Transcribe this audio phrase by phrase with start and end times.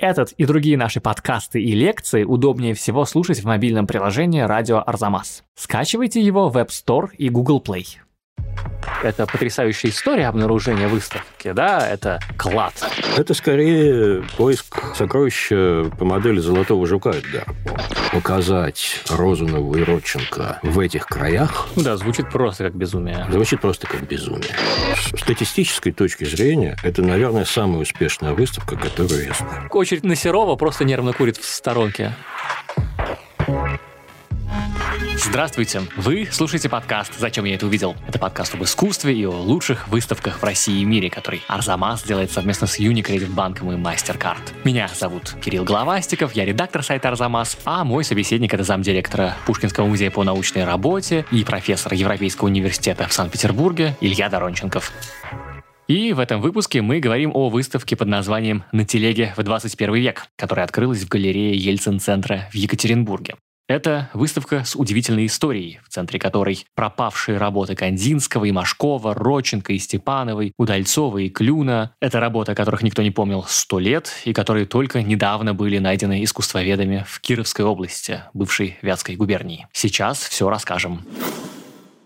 [0.00, 5.44] Этот и другие наши подкасты и лекции удобнее всего слушать в мобильном приложении «Радио Арзамас».
[5.54, 7.84] Скачивайте его в App Store и Google Play.
[9.02, 11.86] Это потрясающая история обнаружения выставки, да?
[11.88, 12.74] Это клад.
[13.16, 17.46] Это скорее поиск сокровища по модели «Золотого жука» Эдгара
[18.12, 21.68] Показать Розунову и Родченко в этих краях...
[21.76, 23.26] Да, звучит просто как безумие.
[23.30, 24.50] Звучит просто как безумие.
[24.96, 29.68] С статистической точки зрения, это, наверное, самая успешная выставка, которую я знаю.
[29.70, 32.14] Очередь на Серова просто нервно курит в сторонке.
[35.22, 35.82] Здравствуйте!
[35.96, 37.94] Вы слушаете подкаст «Зачем я это увидел?».
[38.08, 42.30] Это подкаст об искусстве и о лучших выставках в России и мире, который Арзамас делает
[42.30, 44.40] совместно с Unicredit банком и MasterCard.
[44.64, 50.10] Меня зовут Кирилл Головастиков, я редактор сайта Арзамас, а мой собеседник— это замдиректора Пушкинского музея
[50.10, 54.90] по научной работе и профессор Европейского университета в Санкт-Петербурге Илья Доронченков.
[55.86, 60.26] И в этом выпуске мы говорим о выставке под названием «На телеге в 21 век»,
[60.36, 63.34] которая открылась в галерее Ельцин-центра в Екатеринбурге.
[63.70, 69.78] Это выставка с удивительной историей, в центре которой пропавшие работы Кандинского и Машкова, Роченко и
[69.78, 71.94] Степановой, Удальцова и Клюна.
[72.00, 76.24] Это работы, о которых никто не помнил сто лет и которые только недавно были найдены
[76.24, 79.68] искусствоведами в Кировской области, бывшей Вятской губернии.
[79.72, 81.04] Сейчас все расскажем.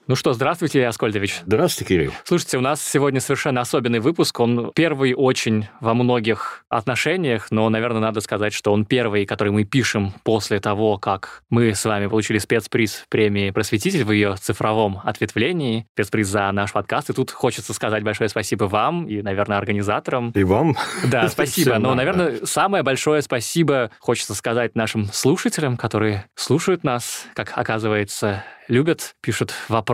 [0.07, 1.41] Ну что, здравствуйте, Илья Аскольдович.
[1.47, 2.13] Здравствуйте, Кирилл.
[2.25, 4.39] Слушайте, у нас сегодня совершенно особенный выпуск.
[4.39, 9.65] Он первый очень во многих отношениях, но, наверное, надо сказать, что он первый, который мы
[9.65, 15.87] пишем после того, как мы с вами получили спецприз премии «Просветитель» в ее цифровом ответвлении,
[15.95, 17.09] спецприз за наш подкаст.
[17.09, 20.33] И тут хочется сказать большое спасибо вам и, наверное, организаторам.
[20.33, 20.77] И вам.
[21.11, 21.79] Да, спасибо.
[21.79, 29.15] Но, наверное, самое большое спасибо хочется сказать нашим слушателям, которые слушают нас, как оказывается, любят,
[29.21, 29.94] пишут вопросы,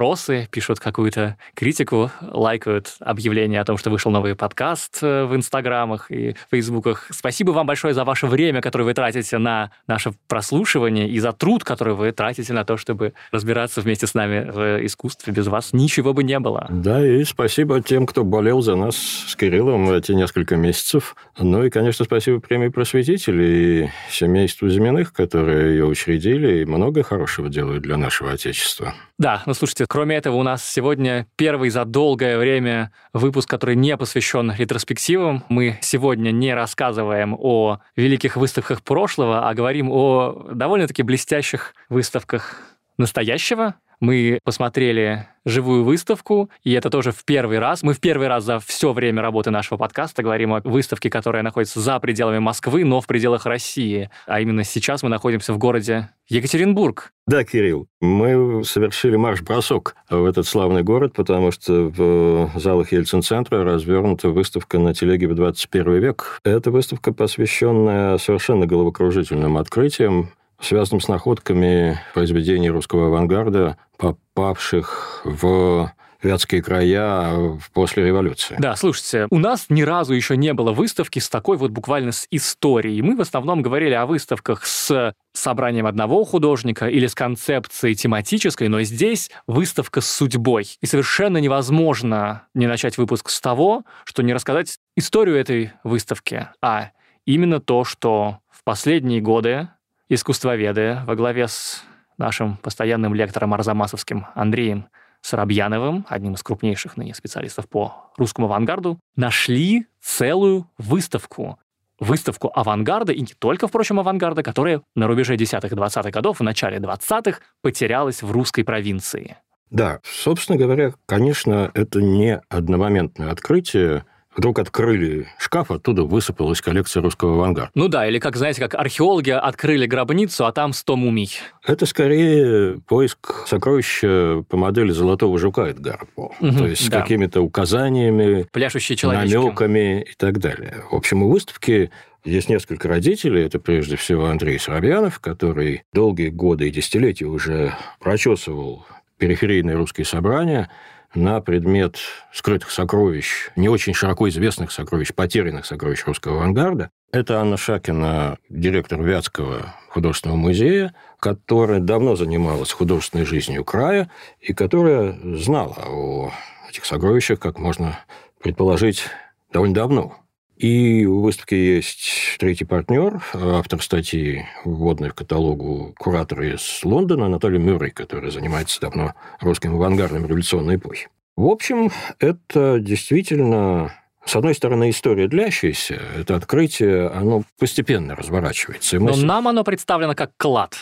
[0.50, 6.34] пишут какую-то критику, лайкают объявления о том, что вышел новый подкаст э, в инстаграмах и
[6.50, 7.06] фейсбуках.
[7.10, 11.64] Спасибо вам большое за ваше время, которое вы тратите на наше прослушивание и за труд,
[11.64, 15.34] который вы тратите на то, чтобы разбираться вместе с нами в искусстве.
[15.34, 16.66] Без вас ничего бы не было.
[16.70, 21.14] Да, и спасибо тем, кто болел за нас с Кириллом эти несколько месяцев.
[21.38, 27.50] Ну и, конечно, спасибо премии просветителей и семейству Зиминых, которые ее учредили и много хорошего
[27.50, 28.94] делают для нашего Отечества.
[29.18, 33.96] Да, ну слушайте, кроме этого, у нас сегодня первый за долгое время выпуск, который не
[33.96, 35.42] посвящен ретроспективам.
[35.48, 42.62] Мы сегодня не рассказываем о великих выставках прошлого, а говорим о довольно-таки блестящих выставках
[42.98, 43.74] настоящего.
[44.00, 47.82] Мы посмотрели живую выставку, и это тоже в первый раз.
[47.82, 51.80] Мы в первый раз за все время работы нашего подкаста говорим о выставке, которая находится
[51.80, 54.10] за пределами Москвы, но в пределах России.
[54.26, 57.12] А именно сейчас мы находимся в городе Екатеринбург.
[57.26, 64.30] Да, Кирилл, мы совершили марш-бросок в этот славный город, потому что в залах Ельцин-центра развернута
[64.30, 66.40] выставка на телеге в 21 век.
[66.44, 76.62] Это выставка, посвященная совершенно головокружительным открытиям, связанным с находками произведений русского авангарда, попавших в вятские
[76.62, 78.56] края после революции.
[78.58, 82.26] Да, слушайте, у нас ни разу еще не было выставки с такой вот буквально с
[82.30, 83.02] историей.
[83.02, 88.82] Мы в основном говорили о выставках с собранием одного художника или с концепцией тематической, но
[88.82, 90.66] здесь выставка с судьбой.
[90.80, 96.90] И совершенно невозможно не начать выпуск с того, что не рассказать историю этой выставки, а
[97.24, 99.68] именно то, что в последние годы
[100.10, 101.84] искусствоведы во главе с
[102.18, 104.88] нашим постоянным лектором Арзамасовским Андреем
[105.22, 111.58] Сарабьяновым, одним из крупнейших ныне специалистов по русскому авангарду, нашли целую выставку.
[111.98, 116.42] Выставку авангарда, и не только, впрочем, авангарда, которая на рубеже 10-х и 20-х годов, в
[116.42, 119.36] начале 20-х потерялась в русской провинции.
[119.68, 127.34] Да, собственно говоря, конечно, это не одномоментное открытие, вдруг открыли шкаф, оттуда высыпалась коллекция русского
[127.34, 127.70] авангарда.
[127.74, 131.30] Ну да, или как, знаете, как археологи открыли гробницу, а там 100 мумий.
[131.64, 136.32] Это скорее поиск сокровища по модели золотого жука Эдгара По.
[136.40, 136.98] Угу, То есть да.
[136.98, 140.84] с какими-то указаниями, Пляшущие намеками и так далее.
[140.90, 141.90] В общем, у выставки
[142.24, 143.44] есть несколько родителей.
[143.44, 148.84] Это прежде всего Андрей Соробьянов, который долгие годы и десятилетия уже прочесывал
[149.18, 150.70] периферийные русские собрания,
[151.14, 151.98] на предмет
[152.32, 156.90] скрытых сокровищ, не очень широко известных сокровищ, потерянных сокровищ русского авангарда.
[157.12, 164.10] Это Анна Шакина, директор Вятского художественного музея, которая давно занималась художественной жизнью края
[164.40, 166.30] и которая знала о
[166.68, 167.98] этих сокровищах, как можно
[168.40, 169.04] предположить,
[169.52, 170.16] довольно давно.
[170.60, 177.58] И у выставки есть третий партнер, автор статьи, вводной в каталогу куратор из Лондона Анатолий
[177.58, 181.08] Мюррей, который занимается давно русским авангардом революционной эпохи.
[181.34, 183.90] В общем, это действительно
[184.24, 189.00] С одной стороны, история длящаяся, это открытие, оно постепенно разворачивается.
[189.00, 189.24] Но мы...
[189.24, 190.76] нам оно представлено как клад.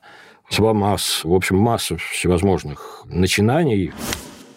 [0.49, 3.91] Свамас, в общем, масса всевозможных начинаний.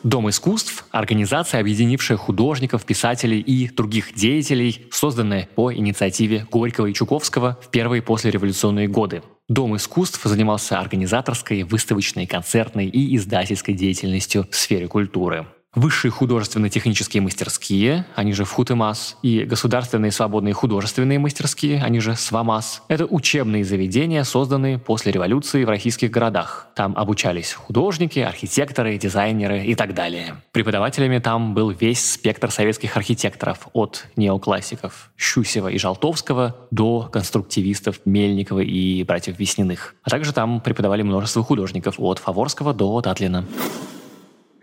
[0.07, 7.59] Дом искусств– организация, объединившая художников, писателей и других деятелей, созданная по инициативе Горького и Чуковского
[7.61, 9.25] в первые послереволюционные годы.
[9.49, 15.45] Дом искусств занимался организаторской, выставочной, концертной и издательской деятельностью в сфере культуры
[15.77, 22.83] высшие художественно-технические мастерские, они же ФХУТМАС, и государственные свободные художественные мастерские, они же СВАМАС.
[22.89, 26.69] Это учебные заведения, созданные после революции в российских городах.
[26.75, 30.37] Там обучались художники, архитекторы, дизайнеры и так далее.
[30.53, 38.61] Преподавателями там был весь спектр советских архитекторов, от неоклассиков Щусева и Жалтовского до конструктивистов Мельникова
[38.61, 39.95] и братьев Весниных.
[40.03, 43.45] А также там преподавали множество художников, от Фаворского до Татлина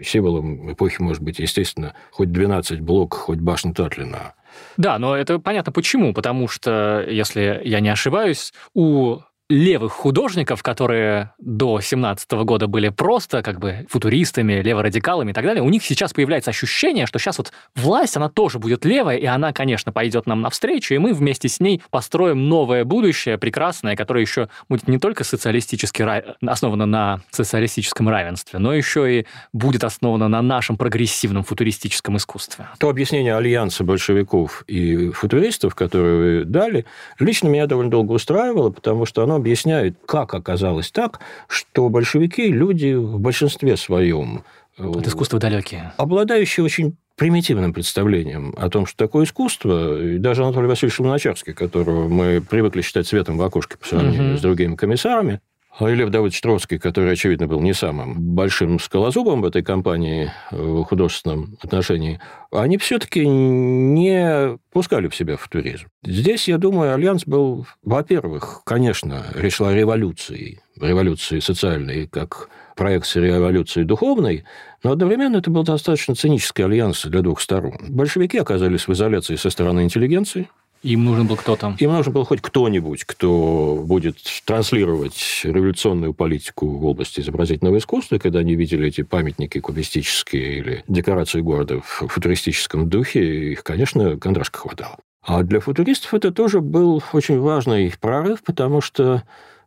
[0.02, 4.34] символом эпохи может быть, естественно, хоть 12 блок, хоть башня Татлина.
[4.78, 6.14] Да, но это понятно почему.
[6.14, 9.20] Потому что, если я не ошибаюсь, у
[9.54, 15.62] левых художников, которые до 17 года были просто как бы футуристами, леворадикалами и так далее,
[15.62, 19.54] у них сейчас появляется ощущение, что сейчас вот власть, она тоже будет левая, и она,
[19.54, 24.50] конечно, пойдет нам навстречу, и мы вместе с ней построим новое будущее, прекрасное, которое еще
[24.70, 26.04] будет не только социалистически
[26.44, 32.68] основано на социалистическом равенстве, но еще и будет основано на нашем прогрессивном футуристическом искусстве.
[32.80, 36.86] То объяснение альянса большевиков и футуристов, которое вы дали,
[37.20, 42.94] лично меня довольно долго устраивало, потому что оно объясняет, как оказалось так, что большевики– люди
[42.94, 44.44] в большинстве своем
[44.78, 45.94] от искусства далекие.
[45.98, 52.08] Обладающие очень примитивным представлением о том, что такое искусство, и даже Анатолий Васильевич Луначарский, которого
[52.08, 54.38] мы привыкли считать светом в окошке по сравнению угу.
[54.38, 55.42] с другими комиссарами,
[55.80, 61.58] Лев Давыдович Троцкий, который, очевидно, был не самым большим скалозубом в этой компании в художественном
[61.62, 62.20] отношении,
[62.52, 65.88] они все-таки не пускали в себя футуризм.
[66.04, 74.46] Здесь, я думаю, Альянс был, во-первых, конечно, о революции, революции социальной, как проекции революции духовной,
[74.84, 77.78] но одновременно это был достаточно цинический альянс для двух сторон.
[77.90, 80.50] Большевики оказались в изоляции со стороны интеллигенции,
[80.84, 81.76] им нужен был кто-то?
[81.80, 88.40] Им нужен был хоть кто-нибудь, кто будет транслировать революционную политику в области изобразительного искусства, когда
[88.40, 94.98] они видели эти памятники кубистические или декорации города в футуристическом духе, их, конечно, кондрашка хватало.
[95.26, 99.24] А для футуристов это тоже был очень важный прорыв, потому что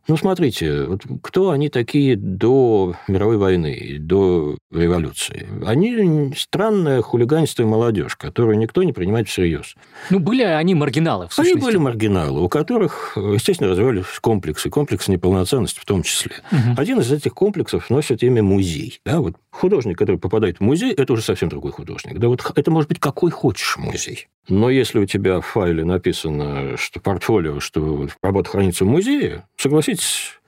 [0.07, 5.47] ну, смотрите, вот кто они такие до мировой войны, до революции?
[5.65, 9.75] Они странная хулиганистая молодежь, которую никто не принимает всерьез.
[10.09, 11.57] Ну, были они маргиналы, в сущности.
[11.57, 16.31] Они были маргиналы, у которых, естественно, развивались комплексы, комплексы неполноценности в том числе.
[16.51, 16.81] Угу.
[16.81, 19.01] Один из этих комплексов носит имя музей.
[19.05, 22.17] Да, вот художник, который попадает в музей, это уже совсем другой художник.
[22.17, 24.27] Да, вот это может быть какой хочешь музей.
[24.49, 29.96] Но если у тебя в файле написано, что портфолио, что работа хранится в музее, согласитесь,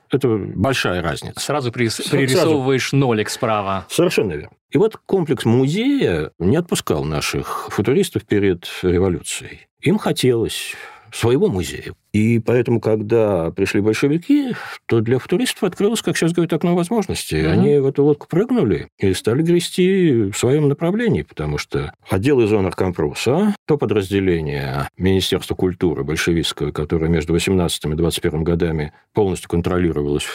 [0.09, 1.39] это большая разница.
[1.39, 2.97] Сразу пририсовываешь Сразу.
[2.97, 3.85] нолик справа.
[3.89, 4.55] Совершенно верно.
[4.71, 9.67] И вот комплекс музея не отпускал наших футуристов перед революцией.
[9.81, 10.75] Им хотелось
[11.11, 11.93] своего музея.
[12.11, 14.53] И поэтому, когда пришли большевики,
[14.87, 17.37] то для футуристов открылась, как сейчас говорят, окно возможностей.
[17.37, 17.51] Mm-hmm.
[17.51, 22.51] Они в эту лодку прыгнули и стали грести в своем направлении, потому что отдел из
[22.51, 30.25] Аркомпроса, то подразделение Министерства культуры большевистского, которое между 18 и 21 годами полностью контролировалось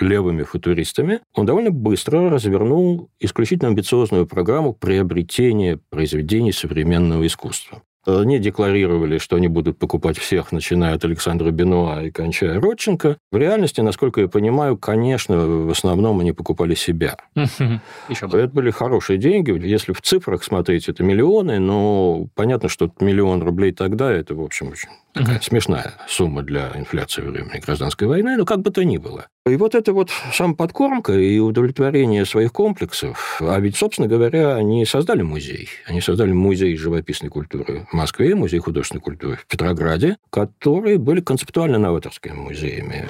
[0.00, 7.82] левыми футуристами, он довольно быстро развернул исключительно амбициозную программу приобретения произведений современного искусства.
[8.08, 13.18] Они декларировали, что они будут покупать всех, начиная от Александра Бенуа и кончая Родченко.
[13.30, 17.18] В реальности, насколько я понимаю, конечно, в основном они покупали себя.
[17.34, 19.50] Это были хорошие деньги.
[19.66, 24.68] Если в цифрах смотреть, это миллионы, но понятно, что миллион рублей тогда, это, в общем,
[24.68, 24.88] очень
[25.18, 25.44] такая угу.
[25.44, 29.26] смешная сумма для инфляции время гражданской войны, но как бы то ни было.
[29.46, 33.40] И вот это вот самоподкормка и удовлетворение своих комплексов.
[33.40, 35.68] А ведь, собственно говоря, они создали музей.
[35.86, 41.78] Они создали музей живописной культуры в Москве, музей художественной культуры в Петрограде, которые были концептуально
[41.78, 43.08] новаторскими музеями.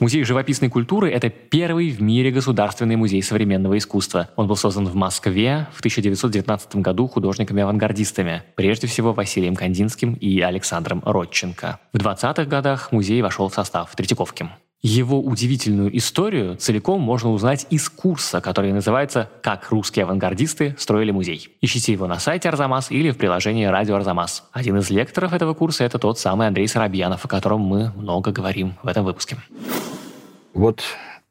[0.00, 4.30] Музей живописной культуры– это первый в мире государственный музей современного искусства.
[4.34, 11.02] Он был создан в Москве в 1919 году художниками-авангардистами, прежде всего Василием Кандинским и Александром
[11.04, 11.80] Родченко.
[11.92, 14.48] В 20-х годах музей вошел в состав Третьяковки.
[14.80, 21.50] Его удивительную историю целиком можно узнать из курса, который называется «Как русские авангардисты строили музей».
[21.60, 24.44] Ищите его на сайте Арзамас или в приложении «Радио Арзамас».
[24.52, 28.76] Один из лекторов этого курса– это тот самый Андрей Соробьянов, о котором мы много говорим
[28.82, 29.36] в этом выпуске.
[30.60, 30.82] Вот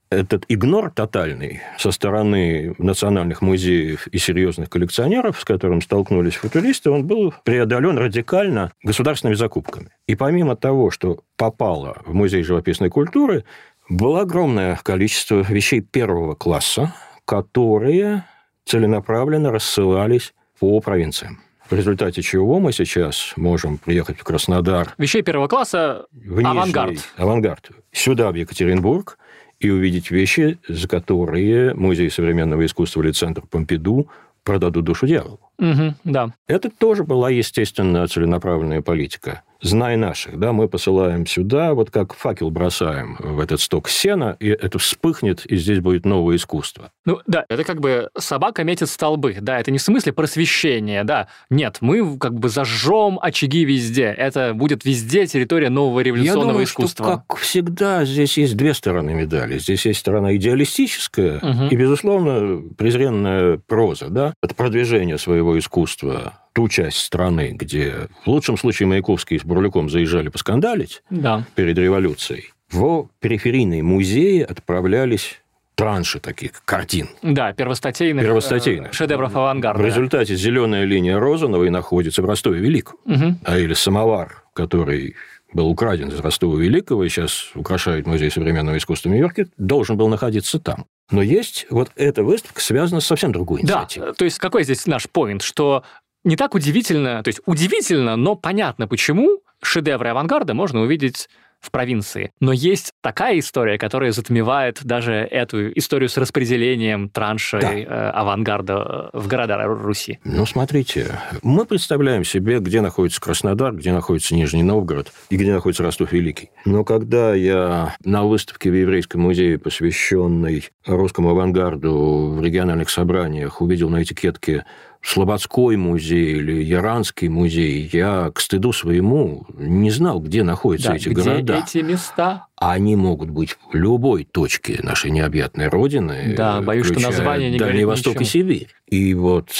[0.09, 7.05] этот игнор тотальный со стороны национальных музеев и серьезных коллекционеров, с которым столкнулись футуристы, он
[7.05, 9.89] был преодолен радикально государственными закупками.
[10.07, 13.45] И помимо того, что попало в музей живописной культуры,
[13.87, 16.95] было огромное количество вещей первого класса,
[17.25, 18.25] которые
[18.65, 21.43] целенаправленно рассылались по провинциям.
[21.69, 24.95] В результате чего мы сейчас можем приехать в Краснодар.
[24.97, 26.97] Вещей первого класса в авангард.
[27.15, 27.69] Авангард.
[27.91, 29.19] Сюда, в Екатеринбург,
[29.59, 34.07] и увидеть вещи, за которые Музей современного искусства или Центр Помпиду
[34.43, 35.39] продадут душу дьяволу.
[35.59, 36.33] Угу, да.
[36.47, 42.49] Это тоже была, естественно, целенаправленная политика знай наших, да, мы посылаем сюда, вот как факел
[42.49, 46.91] бросаем в этот сток сена, и это вспыхнет, и здесь будет новое искусство.
[47.05, 51.27] Ну да, это как бы собака метит столбы, да, это не в смысле просвещения, да,
[51.49, 56.65] нет, мы как бы зажжем очаги везде, это будет везде территория нового революционного Я думаю,
[56.65, 57.05] искусства.
[57.05, 59.59] Что, как всегда, здесь есть две стороны медали.
[59.59, 61.67] Здесь есть сторона идеалистическая угу.
[61.69, 68.57] и, безусловно, презренная проза, да, это продвижение своего искусства ту часть страны, где в лучшем
[68.57, 71.45] случае Маяковский с Бурлюком заезжали поскандалить да.
[71.55, 75.41] перед революцией, в периферийные музеи отправлялись
[75.79, 77.07] транши таких картин.
[77.21, 78.91] Да, первостатейных, первостатейных.
[78.91, 79.81] Э, шедевров авангарда.
[79.81, 82.97] В результате зеленая линия Розановой находится в Ростове-Великом.
[83.05, 83.35] Угу.
[83.45, 85.15] А или самовар, который
[85.53, 90.85] был украден из Ростова-Великого и сейчас украшает Музей современного искусства Нью-Йорке, должен был находиться там.
[91.11, 94.07] Но есть вот эта выставка связана с совсем другой инициативой.
[94.07, 95.83] Да, то есть какой здесь наш поинт, что
[96.23, 101.27] не так удивительно, то есть удивительно, но понятно, почему шедевры авангарда можно увидеть
[101.59, 102.31] в провинции.
[102.39, 107.73] Но есть такая история, которая затмевает даже эту историю с распределением траншей да.
[107.73, 110.19] э, авангарда в города Руси.
[110.23, 115.83] Ну, смотрите, мы представляем себе, где находится Краснодар, где находится Нижний Новгород и где находится
[115.83, 116.49] Ростов-Великий.
[116.65, 123.89] Но когда я на выставке в Еврейском музее, посвященной русскому авангарду в региональных собраниях, увидел
[123.89, 124.65] на этикетке
[125.01, 131.09] Слободской музей или Яранский музей, я к стыду своему не знал, где находятся да, эти
[131.09, 131.63] где города.
[131.65, 132.47] эти места?
[132.57, 136.33] А они могут быть в любой точке нашей необъятной родины.
[136.35, 138.23] Да, боюсь, что название не Дальний Восток ничего.
[138.23, 138.67] и Сибирь.
[138.87, 139.51] И вот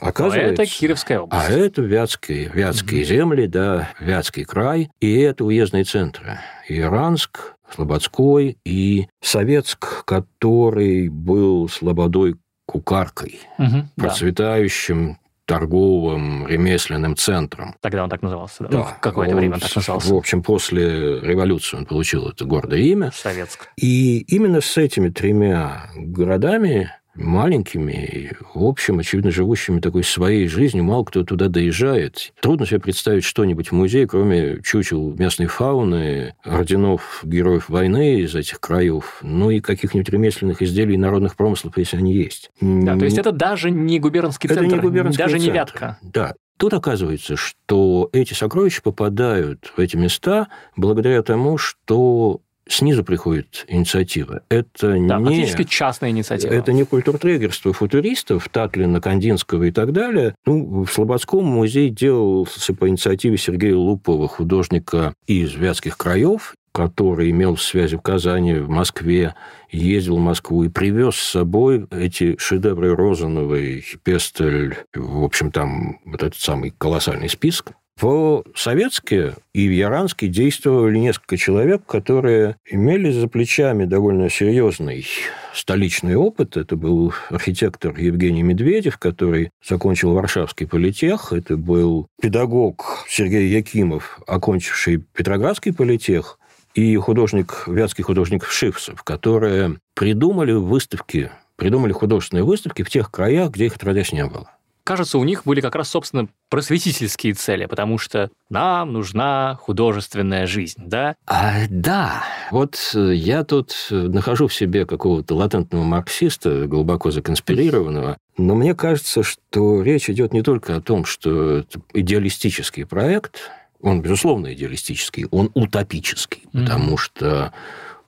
[0.00, 0.62] оказывается...
[0.62, 1.48] А это Кировская область.
[1.48, 3.04] А это Вятские, Вятские mm-hmm.
[3.04, 4.90] земли, да, Вятский край.
[5.00, 6.38] И это уездные центры.
[6.68, 12.36] Иранск, Слободской и Советск, который был слободой
[12.72, 15.18] кукаркой, угу, процветающим да.
[15.44, 17.76] торговым ремесленным центром.
[17.80, 18.68] Тогда он так назывался, да?
[18.68, 18.78] да.
[18.78, 20.12] Ну, какое-то время он так назывался.
[20.12, 23.10] В общем, после революции он получил это гордое имя.
[23.14, 23.68] Советск.
[23.76, 31.04] И именно с этими тремя городами маленькими, в общем, очевидно, живущими такой своей жизнью, мало
[31.04, 32.32] кто туда доезжает.
[32.40, 38.60] Трудно себе представить что-нибудь в музее, кроме чучел местной фауны, орденов героев войны из этих
[38.60, 42.50] краев, ну и каких-нибудь ремесленных изделий народных промыслов, если они есть.
[42.60, 45.46] Да, то есть это даже не губернский это центр, не губернский даже центр.
[45.46, 45.98] не Вятка.
[46.02, 52.40] Да, Тут оказывается, что эти сокровища попадают в эти места благодаря тому, что
[52.72, 54.42] снизу приходит инициатива.
[54.48, 55.24] Это да, не...
[55.24, 56.52] фактически частная инициатива.
[56.52, 60.34] Это не культуртрегерство футуристов, Татлина, Кандинского и так далее.
[60.46, 67.56] Ну, в Слободском музей делался по инициативе Сергея Лупова, художника из Вятских краев, который имел
[67.56, 69.34] связи в Казани, в Москве,
[69.70, 76.22] ездил в Москву и привез с собой эти шедевры Розановой, Пестель, в общем, там вот
[76.22, 77.72] этот самый колоссальный список.
[78.00, 85.06] По-советски и в Яранске действовали несколько человек, которые имели за плечами довольно серьезный
[85.54, 86.56] столичный опыт.
[86.56, 91.32] Это был архитектор Евгений Медведев, который закончил Варшавский политех.
[91.32, 96.38] Это был педагог Сергей Якимов, окончивший Петроградский политех
[96.74, 103.66] и художник, вятский художник Шифсов, которые придумали выставки, придумали художественные выставки в тех краях, где
[103.66, 104.50] их отродясь не было.
[104.84, 110.82] Кажется, у них были как раз, собственно, просветительские цели, потому что нам нужна художественная жизнь,
[110.86, 111.14] да?
[111.26, 112.24] А, да.
[112.50, 119.22] Вот э, я тут нахожу в себе какого-то латентного марксиста, глубоко законспирированного, но мне кажется,
[119.22, 125.50] что речь идет не только о том, что это идеалистический проект, он, безусловно, идеалистический, он
[125.54, 126.60] утопический, mm-hmm.
[126.60, 127.52] потому что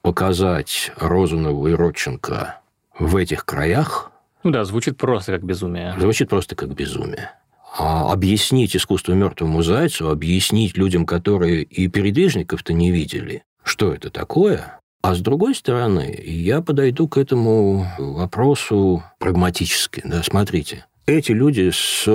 [0.02, 2.60] показать Розанову и Родченко
[2.98, 4.10] в этих краях...
[4.44, 5.94] Ну да, звучит просто как безумие.
[5.98, 7.32] Звучит просто как безумие.
[7.76, 14.78] А объяснить искусство мертвому зайцу, объяснить людям, которые и передвижников-то не видели, что это такое,
[15.02, 20.02] а с другой стороны, я подойду к этому вопросу прагматически.
[20.04, 22.06] Да, смотрите, эти люди с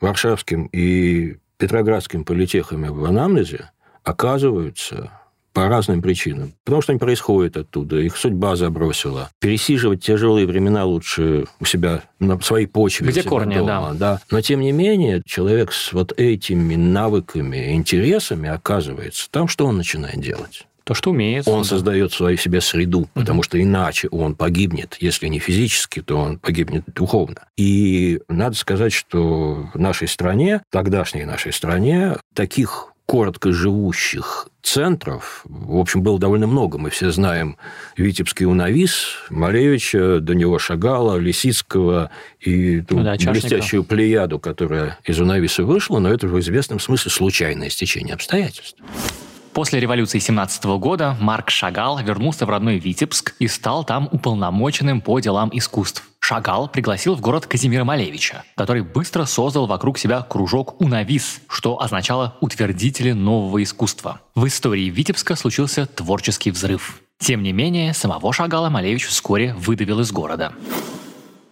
[0.00, 3.72] Варшавским и Петроградским политехами в анамнезе
[4.04, 5.10] оказываются
[5.58, 6.52] по разным причинам.
[6.64, 9.30] Потому что они происходят оттуда, их судьба забросила.
[9.40, 13.08] Пересиживать тяжелые времена лучше у себя на своей почве.
[13.08, 14.14] Где корни, дома, да.
[14.14, 14.20] да.
[14.30, 20.20] Но, тем не менее, человек с вот этими навыками, интересами оказывается там, что он начинает
[20.20, 20.64] делать?
[20.84, 21.46] то, что умеет.
[21.46, 21.68] Он да.
[21.68, 26.84] создает свою себе среду, потому что иначе он погибнет, если не физически, то он погибнет
[26.86, 27.42] духовно.
[27.58, 35.78] И надо сказать, что в нашей стране, тогдашней нашей стране, таких коротко живущих центров, в
[35.78, 36.76] общем, было довольно много.
[36.76, 37.56] Мы все знаем
[37.96, 45.18] Витебский Унавис, Малевича, до него Шагала, Лисицкого и ту ну да, блестящую плеяду, которая из
[45.18, 48.78] Унависа вышла, но это в известном смысле случайное стечение обстоятельств.
[49.54, 55.18] После революции 17 года Марк Шагал вернулся в родной Витебск и стал там уполномоченным по
[55.18, 56.07] делам искусств.
[56.28, 62.36] Шагал пригласил в город Казимира Малевича, который быстро создал вокруг себя кружок «Унавис», что означало
[62.42, 64.20] «утвердители нового искусства».
[64.34, 67.00] В истории Витебска случился творческий взрыв.
[67.18, 70.52] Тем не менее, самого Шагала Малевич вскоре выдавил из города.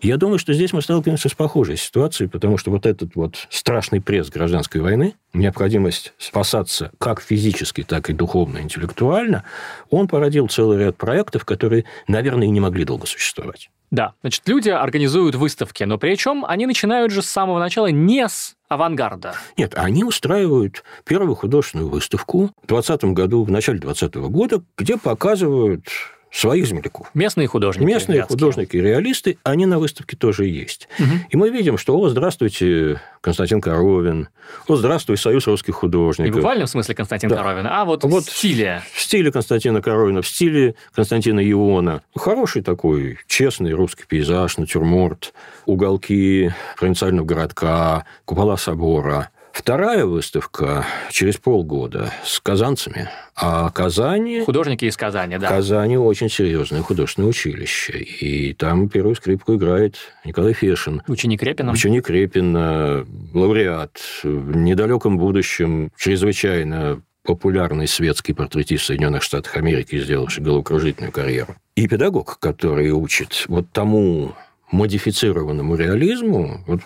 [0.02, 4.00] Я думаю, что здесь мы сталкиваемся с похожей ситуацией, потому что вот этот вот страшный
[4.00, 9.44] пресс гражданской войны, необходимость спасаться как физически, так и духовно, интеллектуально,
[9.90, 13.70] он породил целый ряд проектов, которые, наверное, и не могли долго существовать.
[13.90, 18.56] Да, значит, люди организуют выставки, но причем они начинают же с самого начала не с
[18.68, 19.34] авангарда.
[19.56, 25.86] Нет, они устраивают первую художественную выставку в 20 году, в начале 20 года, где показывают
[26.30, 27.08] своих земляков.
[27.14, 27.86] Местные художники.
[27.86, 28.36] Местные вятские.
[28.36, 30.88] художники, реалисты, они на выставке тоже есть.
[30.98, 31.08] Угу.
[31.30, 34.28] И мы видим, что, о, здравствуйте, Константин Коровин,
[34.68, 36.36] о, здравствуй, Союз русских художников.
[36.36, 37.36] Не в смысле Константин да.
[37.36, 38.82] Коровин, а вот, вот в стиле.
[38.92, 42.02] В стиле Константина Коровина, в стиле Константина Иона.
[42.14, 45.32] Хороший такой, честный русский пейзаж, натюрморт,
[45.64, 53.08] уголки провинциального городка, купола собора– Вторая выставка через полгода с казанцами.
[53.34, 54.42] А Казани...
[54.42, 55.48] Художники из Казани, да.
[55.48, 58.00] Казани очень серьезное художественное училище.
[58.00, 61.00] И там первую скрипку играет Николай Фешин.
[61.08, 61.72] Ученик Репина.
[61.72, 63.98] Ученик Репина, лауреат.
[64.22, 71.56] В недалеком будущем чрезвычайно популярный светский портретист Соединенных Штатов Америки, сделавший головокружительную карьеру.
[71.76, 74.34] И педагог, который учит вот тому
[74.70, 76.62] модифицированному реализму.
[76.66, 76.80] Вот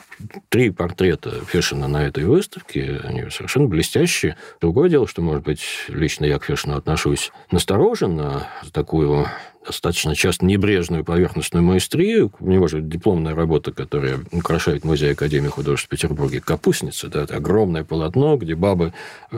[0.49, 4.37] три портрета Фешина на этой выставке, они совершенно блестящие.
[4.61, 9.27] Другое дело, что, может быть, лично я к Фешину отношусь настороженно, за такую
[9.65, 12.33] достаточно часто небрежную поверхностную маэстрию.
[12.41, 17.09] У него же дипломная работа, которая украшает музей Академии художеств в Петербурге, «Капустница».
[17.09, 18.93] Да, это огромное полотно, где бабы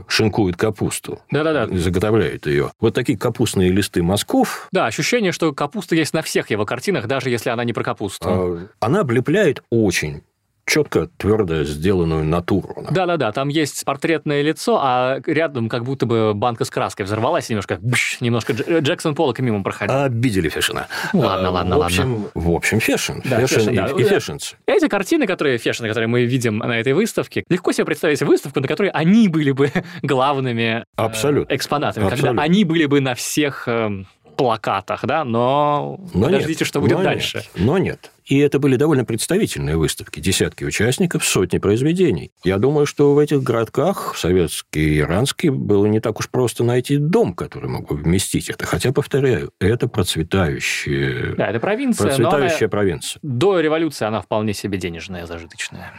[0.07, 1.21] шинкуют капусту.
[1.31, 1.65] Да-да-да.
[1.65, 2.73] И заготовляют ее.
[2.81, 4.69] Вот такие капустные листы мазков.
[4.73, 8.29] Да, ощущение, что капуста есть на всех его картинах, даже если она не про капусту.
[8.29, 10.23] А, она облепляет очень
[10.67, 12.87] четко, твердо сделанную натуру.
[12.91, 17.79] Да-да-да, там есть портретное лицо, а рядом как будто бы банка с краской взорвалась немножко,
[17.81, 19.97] бш, немножко Джексон Поллок мимо проходил.
[20.03, 20.89] Обидели Фешина.
[21.13, 22.31] Ладно, а, ладно, в общем, ладно.
[22.35, 23.23] В общем, Фешин.
[23.25, 23.87] Да, Фешин, Фешин и, да.
[23.87, 24.57] и Фешинцы.
[24.67, 28.69] Эти картины, которые Фешины, которые мы видим на этой выставке, легко себе представить выставку, на
[28.69, 29.71] которой они были бы
[30.03, 31.55] главными э, Абсолютно.
[31.55, 32.29] экспонатами, Абсолютно.
[32.29, 34.05] когда они были бы на всех э,
[34.37, 37.39] плакатах, да, но, но подождите, нет, что будет но дальше.
[37.39, 38.11] Нет, но нет.
[38.25, 40.21] И это были довольно представительные выставки.
[40.21, 42.31] Десятки участников, сотни произведений.
[42.45, 46.99] Я думаю, что в этих городках, советский и иранский, было не так уж просто найти
[46.99, 48.65] дом, который мог бы вместить это.
[48.65, 51.35] Хотя, повторяю, это процветающая...
[51.35, 52.07] Да, это провинция.
[52.07, 53.19] Процветающая провинция.
[53.23, 55.93] До революции она вполне себе денежная, зажиточная.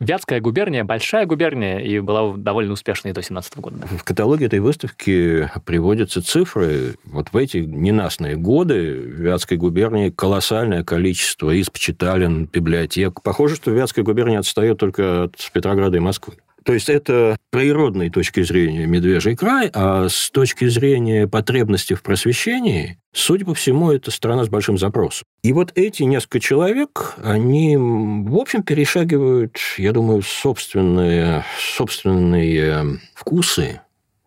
[0.00, 3.76] Вятская губерния большая губерния и была довольно успешной до 17 года.
[3.78, 3.86] Да?
[3.86, 6.96] В каталоге этой выставки приводятся цифры.
[7.04, 13.22] Вот в эти ненастные годы в Вятской губернии колоссальное количество исп, читален, библиотек.
[13.22, 16.34] Похоже, что Вятская губерния отстает только от Петрограда и Москвы.
[16.64, 22.98] То есть это природной точки зрения медвежий край, а с точки зрения потребности в просвещении,
[23.12, 25.26] судя по всему, это страна с большим запросом.
[25.42, 33.80] И вот эти несколько человек, они, в общем, перешагивают, я думаю, собственные, собственные вкусы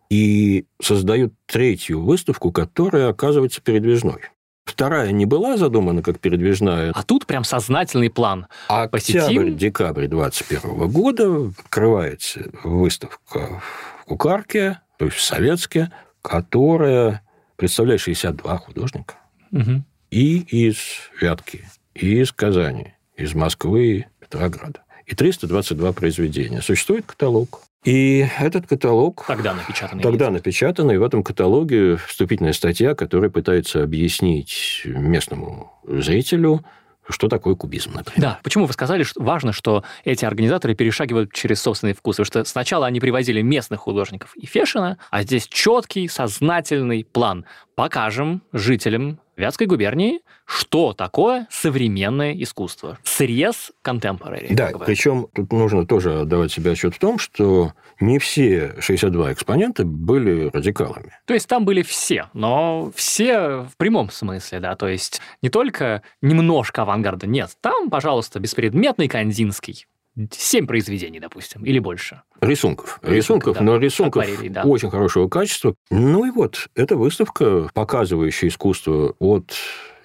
[0.08, 4.20] и создают третью выставку, которая оказывается передвижной.
[4.68, 6.92] Вторая не была задумана как передвижная.
[6.94, 8.46] А тут прям сознательный план.
[8.68, 13.62] Октябрь-декабрь 2021 года открывается выставка
[14.02, 17.22] в Кукарке, то есть в Советске, которая
[17.56, 19.14] представляет 62 художника.
[19.52, 19.82] Угу.
[20.10, 20.76] И из
[21.18, 24.82] Вятки, и из Казани, из Москвы, Петрограда.
[25.06, 26.60] И 322 произведения.
[26.60, 27.62] Существует каталог.
[27.88, 29.24] И этот каталог...
[29.26, 30.02] Тогда напечатанный.
[30.02, 30.96] Тогда напечатанный.
[30.96, 36.64] И в этом каталоге вступительная статья, которая пытается объяснить местному зрителю,
[37.08, 38.20] что такое кубизм, например.
[38.20, 42.18] Да, почему вы сказали, что важно, что эти организаторы перешагивают через собственные вкусы?
[42.18, 47.46] Потому что сначала они привозили местных художников и Фешина, а здесь четкий, сознательный план.
[47.74, 52.98] Покажем жителям Вятской губернии, что такое современное искусство.
[53.04, 54.54] Срез contemporary.
[54.54, 59.84] Да, причем тут нужно тоже отдавать себе отчет в том, что не все 62 экспонента
[59.84, 61.12] были радикалами.
[61.24, 66.02] То есть там были все, но все в прямом смысле, да, то есть не только
[66.20, 69.86] немножко авангарда, нет, там, пожалуйста, беспредметный Кандинский,
[70.32, 72.22] семь произведений, допустим, или больше.
[72.40, 72.98] Рисунков.
[73.02, 73.62] Рисунков, да.
[73.62, 74.62] но рисунков Акварелей, да.
[74.62, 75.74] очень хорошего качества.
[75.90, 79.52] Ну и вот, эта выставка, показывающая искусство от,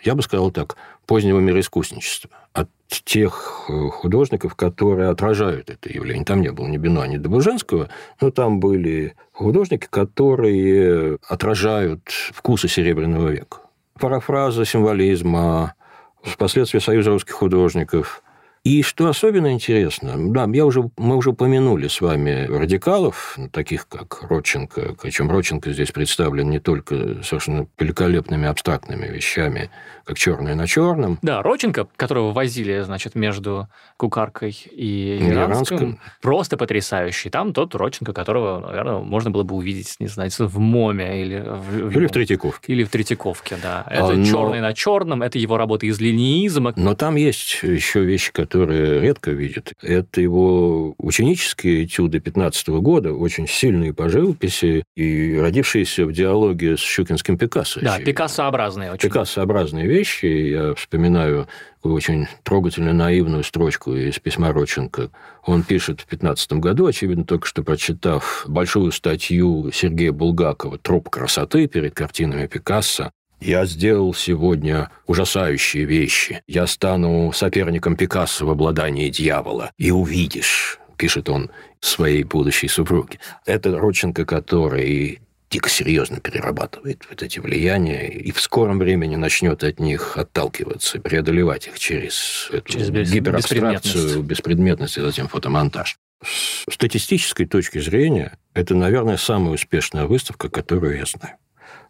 [0.04, 6.26] я бы сказал так, позднего мироискусничества, от тех э, художников, которые отражают это явление.
[6.26, 7.90] Там не было ни Бено, ни Добуженского,
[8.22, 13.58] но там были художники, которые отражают вкусы Серебряного века.
[14.00, 15.74] Парафраза символизма,
[16.22, 18.23] впоследствии Союза русских художников–
[18.64, 24.24] и что особенно интересно, да, я уже, мы уже упомянули с вами радикалов, таких как
[24.30, 29.70] Родченко, причем Родченко здесь представлен не только совершенно великолепными абстрактными вещами,
[30.06, 31.20] как черное на черном.
[31.22, 37.30] Да, Родченко, которого возили, значит, между Кукаркой и Иранским, просто потрясающий.
[37.30, 41.92] Там тот Родченко, которого, наверное, можно было бы увидеть, не знаю, в МОМе или в...
[41.92, 42.72] Или в Третьяковке.
[42.72, 43.86] Или в Третьяковке, да.
[43.90, 44.26] Это а, но...
[44.26, 46.74] черное на черном, это его работа из линеизма.
[46.78, 49.74] Но там есть еще вещи, которые которые редко видят.
[49.82, 56.80] Это его ученические этюды 15 года, очень сильные по живописи и родившиеся в диалоге с
[56.80, 57.82] Щукинским Пикассо.
[57.82, 59.10] Да, Пикассообразные очень.
[59.10, 60.26] Пикассообразные вещи.
[60.26, 61.48] Я вспоминаю
[61.82, 65.10] очень трогательно наивную строчку из письма Родченко.
[65.46, 71.68] Он пишет в 15 году, очевидно, только что прочитав большую статью Сергея Булгакова «Троп красоты»
[71.68, 73.12] перед картинами Пикассо,
[73.44, 76.42] я сделал сегодня ужасающие вещи.
[76.48, 79.72] Я стану соперником Пикассо в обладании дьявола.
[79.78, 81.52] И увидишь, пишет он
[81.82, 83.20] своей будущей супруге.
[83.46, 89.80] Это Родченко, который дико серьезно перерабатывает вот эти влияния и в скором времени начнет от
[89.80, 94.30] них отталкиваться, преодолевать их через эту через гиперабстракцию, беспредметность.
[94.30, 95.98] беспредметность и затем фотомонтаж.
[96.24, 101.36] С статистической точки зрения, это, наверное, самая успешная выставка, которую я знаю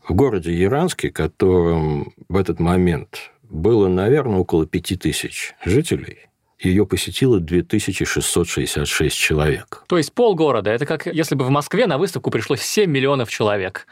[0.07, 7.39] в городе Яранске, которым в этот момент было, наверное, около пяти тысяч жителей, ее посетило
[7.39, 9.83] 2666 человек.
[9.87, 10.71] То есть полгорода.
[10.71, 13.85] Это как если бы в Москве на выставку пришло 7 миллионов человек.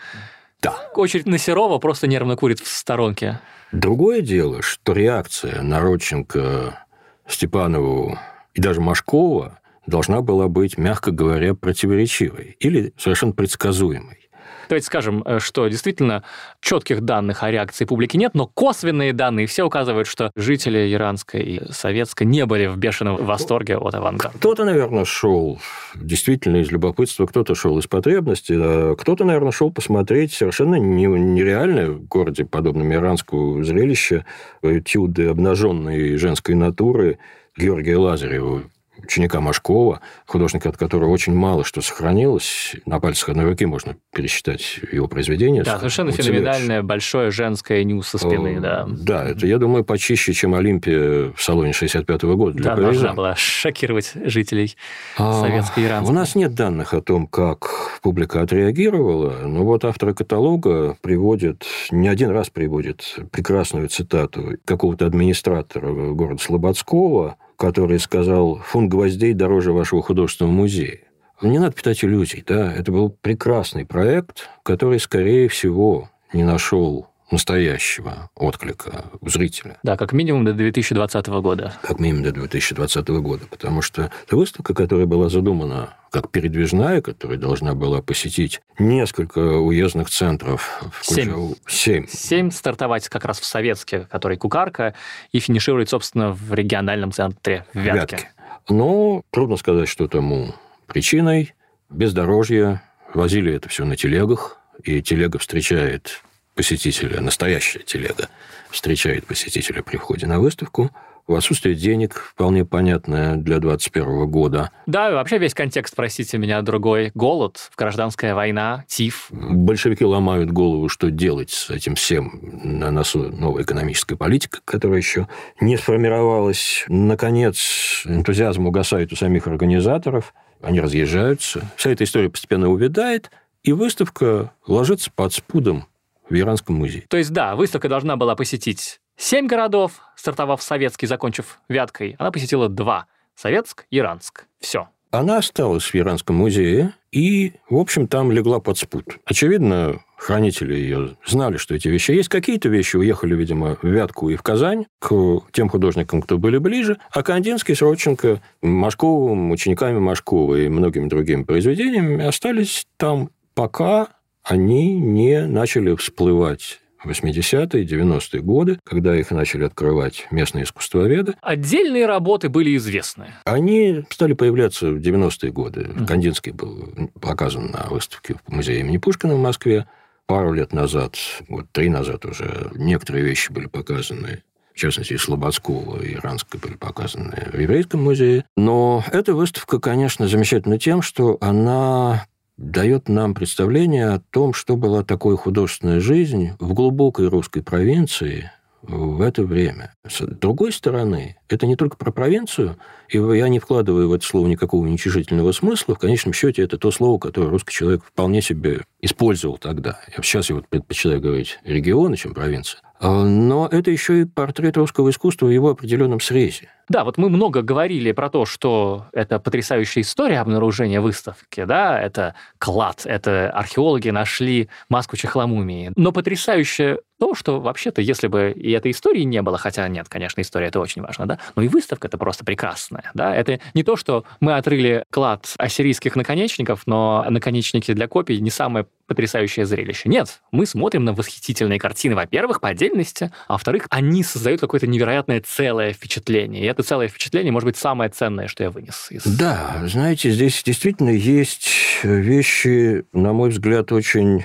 [0.62, 0.76] Да.
[0.96, 3.40] Очередь на Серова просто нервно курит в сторонке.
[3.72, 6.86] Другое дело, что реакция на Родченко,
[7.28, 8.18] Степанову
[8.54, 14.30] и даже Машкова должна была быть, мягко говоря, противоречивой или совершенно предсказуемой.
[14.72, 16.24] Давайте скажем, э, что действительно
[16.62, 21.72] четких данных о реакции публики нет, но косвенные данные все указывают, что жители Иранской и
[21.74, 24.38] Советской не были в бешеном восторге от авангарда.
[24.38, 25.60] Кто-то, наверное, шел
[25.96, 32.06] действительно из любопытства, кто-то шел из потребности, а кто-то, наверное, шел посмотреть совершенно нереальное в
[32.06, 34.26] городе, подобном иранскому зрелище,
[34.62, 37.20] этюды обнаженной женской натуры
[37.58, 38.64] Георгия Лазарева,
[39.04, 42.76] ученика Машкова, художника, от которого очень мало что сохранилось.
[42.86, 45.64] На пальцах одной руки можно пересчитать его произведения.
[45.64, 48.88] Да, совершенно феноменальное большое женское нюс со спины, О, да.
[48.88, 52.62] Да, это, я думаю, почище, чем Олимпия в салоне 65 -го года.
[52.62, 54.76] Да, должна была шокировать жителей
[55.18, 56.14] а, советской Иранской.
[56.14, 62.08] У нас нет данных о том, как публика отреагировала, но вот авторы каталога приводят, не
[62.08, 70.02] один раз приводят прекрасную цитату какого-то администратора города Слободского, который сказал, фунт гвоздей дороже вашего
[70.02, 71.02] художественного музея.
[71.44, 78.30] Не надо питать иллюзий, да, это был прекрасный проект, который, скорее всего, не нашел настоящего
[78.36, 79.78] отклика у зрителя.
[79.84, 81.74] Да, как минимум до 2020 года.
[81.82, 87.38] Как минимум до 2020 года, потому что это выставка, которая была задумана как передвижная, которая
[87.38, 90.84] должна была посетить несколько уездных центров.
[91.02, 91.54] Семь.
[91.68, 92.06] Семь.
[92.08, 94.94] Семь стартовать как раз в Советске, который Кукарка,
[95.32, 98.18] и финишировать, собственно, в региональном центре в Вятке.
[98.18, 98.32] Вятке.
[98.70, 100.54] Но трудно сказать, что тому
[100.86, 101.54] причиной.
[101.90, 102.82] Бездорожье.
[103.14, 106.22] Возили это все на телегах, и телега встречает
[106.56, 108.30] посетителя, настоящая телега,
[108.70, 110.92] встречает посетителя при входе на выставку.
[111.28, 114.72] В отсутствие денег, вполне понятное для 2021 года.
[114.88, 117.12] Да, вообще весь контекст, простите меня, другой.
[117.14, 119.28] Голод, гражданская война, ТИФ.
[119.30, 125.28] Большевики ломают голову, что делать с этим всем на носу новая экономическая политика, которая еще
[125.62, 126.86] не сформировалась.
[126.88, 130.34] Наконец, энтузиазм угасает у самих организаторов.
[130.62, 131.72] Они разъезжаются.
[131.76, 133.32] Вся эта история постепенно увядает,
[133.64, 135.86] и выставка ложится под спудом
[136.32, 137.04] в Иранском музее.
[137.08, 142.16] То есть, да, выставка должна была посетить семь городов, стартовав советский, закончив Вяткой.
[142.18, 144.46] Она посетила два– Советск, Иранск.
[144.60, 144.88] Все.
[145.10, 149.18] Она осталась в Иранском музее и, в общем, там легла под спут.
[149.26, 152.30] Очевидно, хранители ее знали, что эти вещи есть.
[152.30, 156.98] Какие-то вещи уехали, видимо, в Вятку и в Казань к тем художникам, кто были ближе,
[157.12, 164.08] а Кандинский с Родченко, Машковым, учениками Машкова и многими другими произведениями остались там, пока
[164.44, 171.36] они не начали всплывать 80-е, 90-е годы, когда их начали открывать местные искусствоведы.
[171.42, 173.34] Отдельные работы были известны.
[173.46, 175.82] Они стали появляться в 90-е годы.
[175.82, 176.06] Mm.
[176.06, 179.88] Кандинский был показан на выставке в музее имени Пушкина в Москве.
[180.28, 181.16] Пару лет назад,
[181.50, 187.50] вот три назад уже, некоторые вещи были показаны в частности, Слободского и Иранской были показаны
[187.52, 188.46] в Еврейском музее.
[188.56, 192.26] Но эта выставка, конечно, замечательна тем, что она
[192.62, 198.52] дает нам представление о том, что была такой художественная жизнь в глубокой русской провинции
[198.84, 199.94] в это время.
[200.08, 202.78] С другой стороны, это не только про провинцию,
[203.10, 205.96] и я не вкладываю в это слово никакого уничижительного смысла.
[205.96, 210.00] В конечном счете, это то слово, которое русский человек вполне себе использовал тогда.
[210.22, 212.82] Сейчас я вот предпочитаю говорить регионы, чем провинция.
[213.00, 216.70] А, но это еще и портрет русского искусства в его определенном срезе.
[216.92, 222.36] Да, вот мы много говорили про то, что это потрясающая история обнаружения выставки, да, это
[222.58, 225.94] клад, это археологи нашли маску чехломумии.
[225.96, 230.42] Но потрясающе то, что вообще-то, если бы и этой истории не было, хотя нет, конечно,
[230.42, 233.96] история это очень важно, да, но и выставка это просто прекрасная, да, это не то,
[233.96, 240.10] что мы отрыли клад ассирийских наконечников, но наконечники для копий не самое потрясающее зрелище.
[240.10, 245.42] Нет, мы смотрим на восхитительные картины, во-первых, по отдельности, а во-вторых, они создают какое-то невероятное
[245.42, 249.08] целое впечатление, и это целое впечатление может быть самое ценное, что я вынес.
[249.10, 249.24] Из...
[249.24, 251.70] Да, знаете, здесь действительно есть
[252.04, 254.44] вещи, на мой взгляд, очень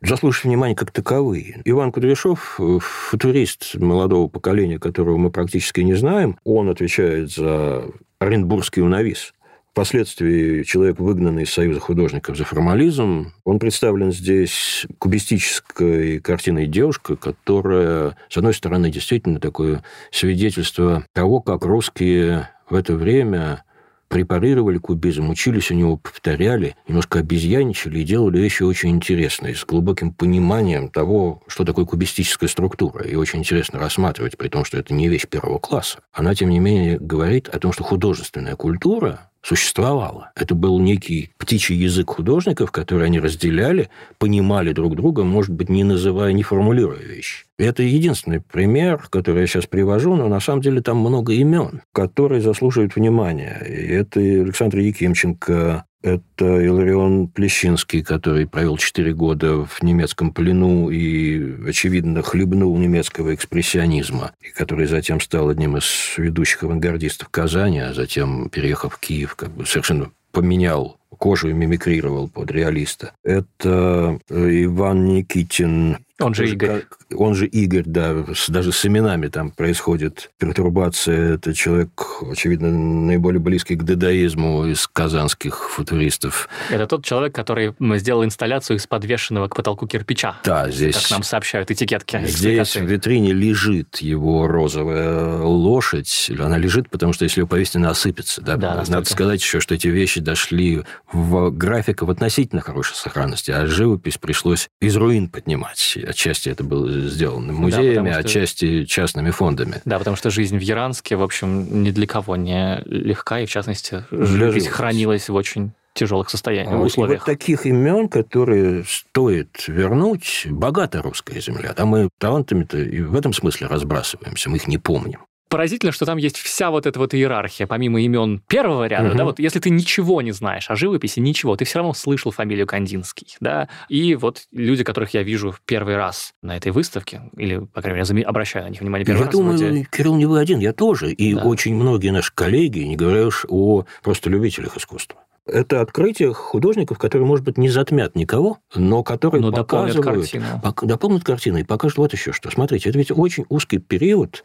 [0.00, 1.60] заслуживающие внимания как таковые.
[1.64, 7.84] Иван Кудряшов, футурист молодого поколения, которого мы практически не знаем, он отвечает за
[8.18, 9.32] Оренбургский унавис.
[9.78, 18.16] Впоследствии человек, выгнанный из Союза художников за формализм, он представлен здесь кубистической картиной девушка, которая,
[18.28, 23.62] с одной стороны, действительно такое свидетельство того, как русские в это время
[24.08, 30.12] препарировали кубизм, учились у него, повторяли, немножко обезьяничали и делали вещи очень интересные, с глубоким
[30.12, 33.04] пониманием того, что такое кубистическая структура.
[33.04, 36.00] И очень интересно рассматривать, при том, что это не вещь первого класса.
[36.12, 40.30] Она, тем не менее, говорит о том, что художественная культура существовала.
[40.34, 45.84] Это был некий птичий язык художников, который они разделяли, понимали друг друга, может быть, не
[45.84, 47.46] называя, не формулируя вещи.
[47.58, 52.42] Это единственный пример, который я сейчас привожу, но на самом деле там много имен, которые
[52.42, 53.64] заслуживают внимания.
[53.66, 61.68] И это Александр Якимченко, это Иларион Плещинский, который провел 4 года в немецком плену и,
[61.68, 65.84] очевидно, хлебнул немецкого экспрессионизма, и который затем стал одним из
[66.16, 72.28] ведущих авангардистов Казани, а затем, переехав в Киев, как бы совершенно поменял кожу и мимикрировал
[72.28, 73.12] под реалиста.
[73.24, 76.84] Это Иван Никитин, он же Игорь.
[77.14, 78.24] Он же Игорь, да.
[78.48, 81.34] Даже с именами там происходит пертурбация.
[81.34, 81.90] Это человек,
[82.28, 86.48] очевидно, наиболее близкий к дадаизму из казанских футуристов.
[86.70, 90.36] Это тот человек, который сделал инсталляцию из подвешенного к потолку кирпича.
[90.44, 90.96] Да, здесь...
[90.96, 92.20] Как нам сообщают этикетки.
[92.24, 96.30] Здесь в витрине лежит его розовая лошадь.
[96.38, 98.42] Она лежит, потому что если ее повесить, она осыпется.
[98.42, 98.56] Да?
[98.56, 103.66] Да, Надо сказать еще, что эти вещи дошли в графика в относительно хорошей сохранности, а
[103.66, 108.28] живопись пришлось из руин поднимать отчасти это было сделано музеями, да, что...
[108.28, 109.80] отчасти частными фондами.
[109.84, 113.50] Да, потому что жизнь в Яранске, в общем, ни для кого не легка, и в
[113.50, 117.26] частности, жизнь хранилась в очень тяжелых состояниях, а условиях.
[117.26, 121.74] вот таких имен, которые стоит вернуть, богата русская земля.
[121.74, 126.18] Там мы талантами-то и в этом смысле разбрасываемся, мы их не помним поразительно, что там
[126.18, 129.18] есть вся вот эта вот иерархия, помимо имен первого ряда, угу.
[129.18, 132.66] да, вот если ты ничего не знаешь о живописи, ничего, ты все равно слышал фамилию
[132.66, 137.58] Кандинский, да, и вот люди, которых я вижу в первый раз на этой выставке, или,
[137.58, 139.34] по крайней мере, обращаю на них внимание первый я раз.
[139.34, 139.88] Я думаю, вроде...
[139.90, 141.42] Кирилл, не вы один, я тоже, и да.
[141.42, 145.20] очень многие наши коллеги, не говоря уж о просто любителях искусства.
[145.46, 150.04] Это открытие художников, которые, может быть, не затмят никого, но которые но показывают...
[150.04, 150.44] картину.
[150.82, 152.50] Дополнят картину и покажут вот еще что.
[152.50, 154.44] Смотрите, это ведь очень узкий период.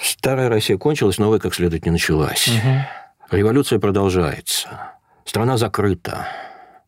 [0.00, 2.48] Старая Россия кончилась, новая как следует не началась.
[2.48, 3.36] Угу.
[3.36, 4.92] Революция продолжается.
[5.24, 6.28] Страна закрыта.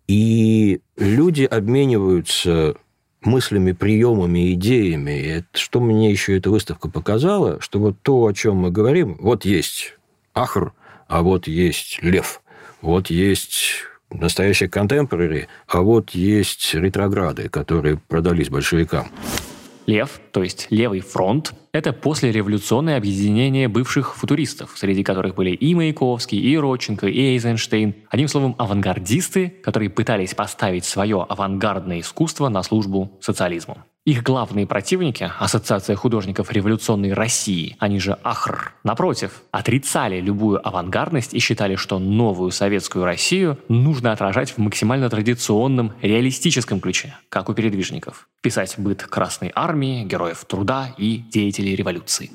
[0.08, 2.74] И люди обмениваются
[3.22, 5.18] мыслями, приемами, идеями.
[5.18, 9.16] И это, что мне еще эта выставка показала, что вот то, о чем мы говорим,
[9.20, 9.94] вот есть
[10.34, 10.72] Ахр,
[11.08, 12.40] а вот есть Лев–
[12.86, 19.08] вот есть настоящие контемпорари, а вот есть ретрограды, которые продались большевикам.
[19.86, 26.38] Лев, то есть левый фронт, это послереволюционное объединение бывших футуристов, среди которых были и Маяковский,
[26.38, 27.94] и Родченко, и Эйзенштейн.
[28.08, 33.78] Одним словом, авангардисты, которые пытались поставить свое авангардное искусство на службу социализму.
[34.06, 41.40] Их главные противники, Ассоциация художников революционной России, они же АХР, напротив, отрицали любую авангардность и
[41.40, 48.28] считали, что новую советскую Россию нужно отражать в максимально традиционном, реалистическом ключе, как у передвижников.
[48.42, 52.30] Писать быт Красной Армии, героев труда и деятелей революции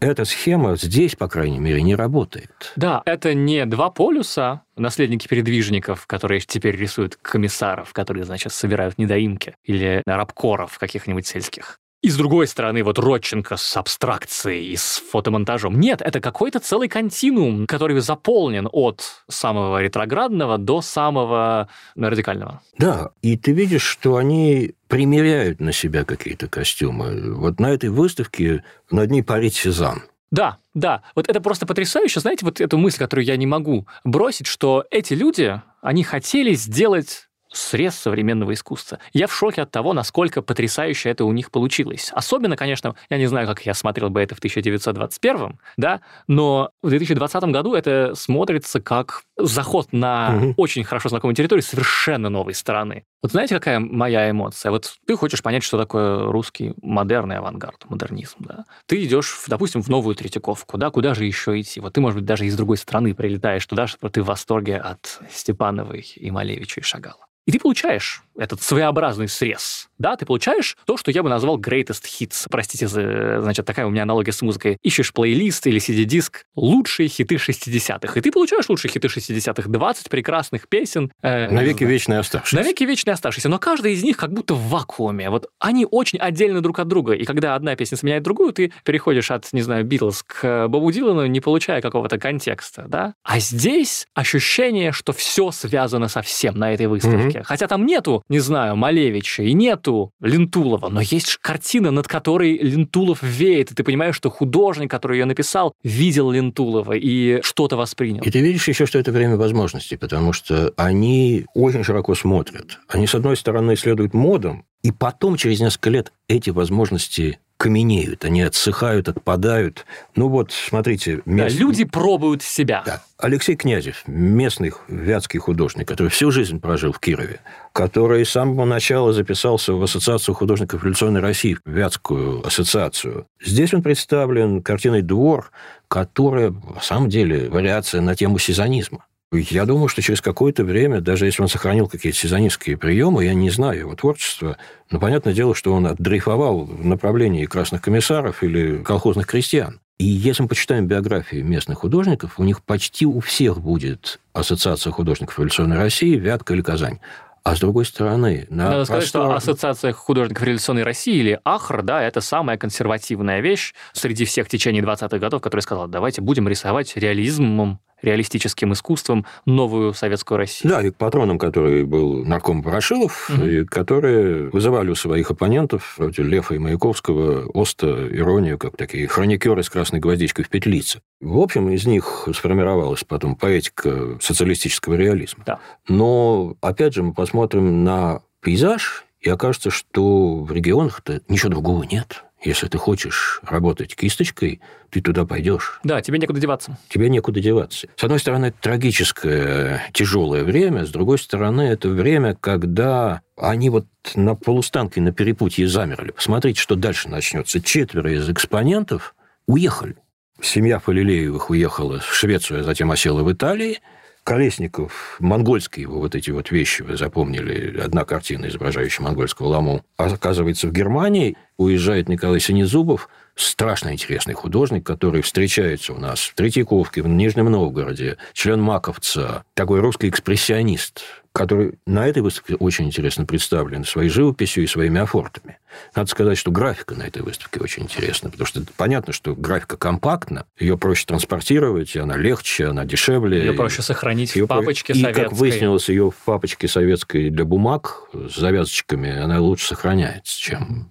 [0.00, 2.72] эта схема здесь, по крайней мере, не работает.
[2.76, 9.54] Да, это не два полюса, наследники передвижников, которые теперь рисуют комиссаров, которые, значит, собирают недоимки,
[9.64, 11.78] или рабкоров каких-нибудь сельских.
[12.02, 15.78] И с другой стороны, вот Родченко с абстракцией и с фотомонтажом.
[15.78, 22.62] Нет, это какой-то целый континуум, который заполнен от самого ретроградного до самого радикального.
[22.78, 27.34] Да, и ты видишь, что они примеряют на себя какие-то костюмы.
[27.34, 30.02] Вот на этой выставке над ней парит Сезанн.
[30.30, 31.02] Да, да.
[31.14, 32.20] Вот это просто потрясающе.
[32.20, 37.28] Знаете, вот эту мысль, которую я не могу бросить, что эти люди, они хотели сделать
[37.52, 38.98] срез современного искусства.
[39.12, 42.10] Я в шоке от того, насколько потрясающе это у них получилось.
[42.14, 46.88] Особенно, конечно, я не знаю, как я смотрел бы это в 1921, да, но в
[46.88, 50.54] 2020 году это смотрится как заход на угу.
[50.56, 53.04] очень хорошо знакомую территорию совершенно новой стороны.
[53.22, 54.70] Вот знаете, какая моя эмоция?
[54.70, 58.64] Вот ты хочешь понять, что такое русский модерный авангард, модернизм, да?
[58.86, 61.80] Ты идешь, допустим, в новую Третьяковку, да, куда же еще идти?
[61.80, 65.20] Вот ты, может быть, даже из другой страны прилетаешь туда, чтобы ты в восторге от
[65.30, 67.26] Степановой и Малевича и Шагала.
[67.46, 69.88] И ты получаешь этот своеобразный срез.
[69.98, 72.46] Да, ты получаешь то, что я бы назвал greatest hits.
[72.50, 74.78] Простите, за, значит, такая у меня аналогия с музыкой.
[74.82, 78.18] Ищешь плейлист или CD-диск лучшие хиты 60-х.
[78.18, 79.68] И ты получаешь лучшие хиты 60-х.
[79.68, 81.12] 20 прекрасных песен.
[81.22, 82.56] Э, Навеки вечные оставшиеся.
[82.56, 83.48] Навеки вечные оставшиеся.
[83.50, 85.28] Но каждая из них как будто в вакууме.
[85.28, 87.12] Вот они очень отдельно друг от друга.
[87.12, 91.26] И когда одна песня сменяет другую, ты переходишь от, не знаю, Битлз к Бобу Дилану,
[91.26, 92.86] не получая какого-то контекста.
[92.88, 93.14] Да?
[93.22, 97.29] А здесь ощущение, что все связано со всем на этой выставке.
[97.36, 97.44] Mm-hmm.
[97.44, 103.22] Хотя там нету не знаю, Малевича, и нету Лентулова, но есть картина, над которой Лентулов
[103.22, 108.22] веет, и ты понимаешь, что художник, который ее написал, видел Лентулова и что-то воспринял.
[108.22, 112.78] И ты видишь еще, что это время возможностей, потому что они очень широко смотрят.
[112.88, 118.40] Они, с одной стороны, следуют модам, и потом, через несколько лет, эти возможности каменеют, они
[118.40, 119.84] отсыхают, отпадают.
[120.16, 121.20] Ну вот, смотрите...
[121.26, 121.54] Мест...
[121.54, 122.82] Да, люди пробуют себя.
[122.86, 123.02] Да.
[123.18, 127.40] Алексей Князев, местный вятский художник, который всю жизнь прожил в Кирове,
[127.74, 133.26] который с самого начала записался в Ассоциацию художников революционной России, в Вятскую ассоциацию.
[133.44, 135.52] Здесь он представлен картиной «Двор»,
[135.86, 139.04] которая, на самом деле, вариация на тему сезонизма.
[139.32, 143.48] Я думаю, что через какое-то время, даже если он сохранил какие-то сезонистские приемы, я не
[143.50, 144.56] знаю его творчества,
[144.90, 149.78] но понятное дело, что он отдрейфовал в направлении красных комиссаров или колхозных крестьян.
[149.98, 155.38] И если мы почитаем биографии местных художников, у них почти у всех будет Ассоциация художников
[155.38, 156.98] революционной России, Вятка или Казань.
[157.44, 158.48] А с другой стороны...
[158.50, 158.84] На Надо простор...
[158.86, 164.48] сказать, что Ассоциация художников революционной России, или АХР, да, это самая консервативная вещь среди всех
[164.48, 170.72] течений 20-х годов, которая сказала, давайте будем рисовать реализмом реалистическим искусством новую советскую Россию.
[170.72, 173.44] Да, и к патронам, который был нарком Ворошилов, угу.
[173.44, 179.62] и которые вызывали у своих оппонентов, вроде Лефа и Маяковского, Оста, иронию, как такие хроникеры
[179.62, 181.00] с красной гвоздичкой в петлице.
[181.20, 185.44] В общем, из них сформировалась потом поэтика социалистического реализма.
[185.46, 185.58] Да.
[185.88, 192.24] Но, опять же, мы посмотрим на пейзаж и окажется, что в регионах-то ничего другого нет.
[192.42, 195.78] Если ты хочешь работать кисточкой, ты туда пойдешь.
[195.84, 196.78] Да, тебе некуда деваться.
[196.88, 197.88] Тебе некуда деваться.
[197.96, 203.86] С одной стороны, это трагическое, тяжелое время, с другой стороны, это время, когда они вот
[204.14, 206.12] на полустанке, на перепутье замерли.
[206.12, 207.60] Посмотрите, что дальше начнется.
[207.60, 209.14] Четверо из экспонентов
[209.46, 209.96] уехали.
[210.40, 213.80] Семья Фалилеевых уехала в Швецию, а затем осела в Италии–
[214.30, 220.68] Колесников, монгольские его вот эти вот вещи, вы запомнили, одна картина, изображающая монгольского ламу, оказывается
[220.68, 227.08] в Германии, уезжает Николай Синезубов, страшно интересный художник, который встречается у нас в Третьяковке, в
[227.08, 231.02] Нижнем Новгороде, член Маковца, такой русский экспрессионист,
[231.32, 235.58] который на этой выставке очень интересно представлен своей живописью и своими афортами.
[235.94, 240.46] Надо сказать, что графика на этой выставке очень интересна, потому что понятно, что графика компактна,
[240.58, 243.38] ее проще транспортировать, она легче, она дешевле.
[243.38, 245.00] Ее проще сохранить ее в папочке про...
[245.00, 245.20] советской.
[245.20, 250.90] И, как выяснилось, ее в папочке советской для бумаг с завязочками, она лучше сохраняется, чем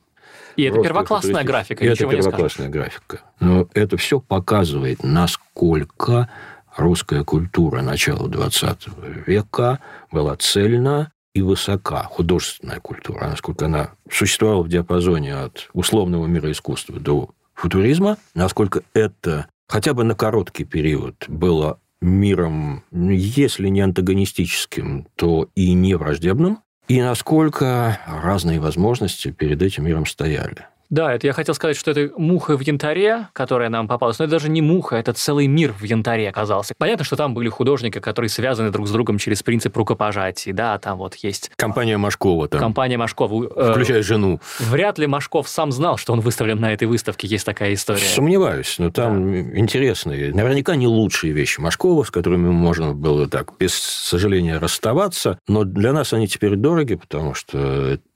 [0.59, 3.21] и это первоклассная графика, и это первоклассная графика.
[3.39, 6.29] Но это все показывает, насколько
[6.75, 9.79] русская культура начала XX века
[10.11, 16.99] была цельна и высока, художественная культура, насколько она существовала в диапазоне от условного мира искусства
[16.99, 25.49] до футуризма, насколько это хотя бы на короткий период было миром, если не антагонистическим, то
[25.55, 30.65] и не враждебным, и насколько разные возможности перед этим миром стояли.
[30.89, 34.31] Да, это я хотел сказать, что это муха в янтаре, которая нам попалась, но это
[34.31, 36.73] даже не муха, это целый мир в янтаре оказался.
[36.77, 40.97] Понятно, что там были художники, которые связаны друг с другом через принцип рукопожатий, да, там
[40.97, 41.51] вот есть...
[41.57, 42.59] Компания Машкова там.
[42.59, 43.51] Компания Машкова.
[43.55, 44.39] Э, Включая жену.
[44.59, 47.99] Вряд ли Машков сам знал, что он выставлен на этой выставке, есть такая история.
[47.99, 49.59] Сомневаюсь, но там да.
[49.59, 55.65] интересные, наверняка не лучшие вещи Машкова, с которыми можно было так, без сожаления, расставаться, но
[55.65, 57.59] для нас они теперь дороги, потому что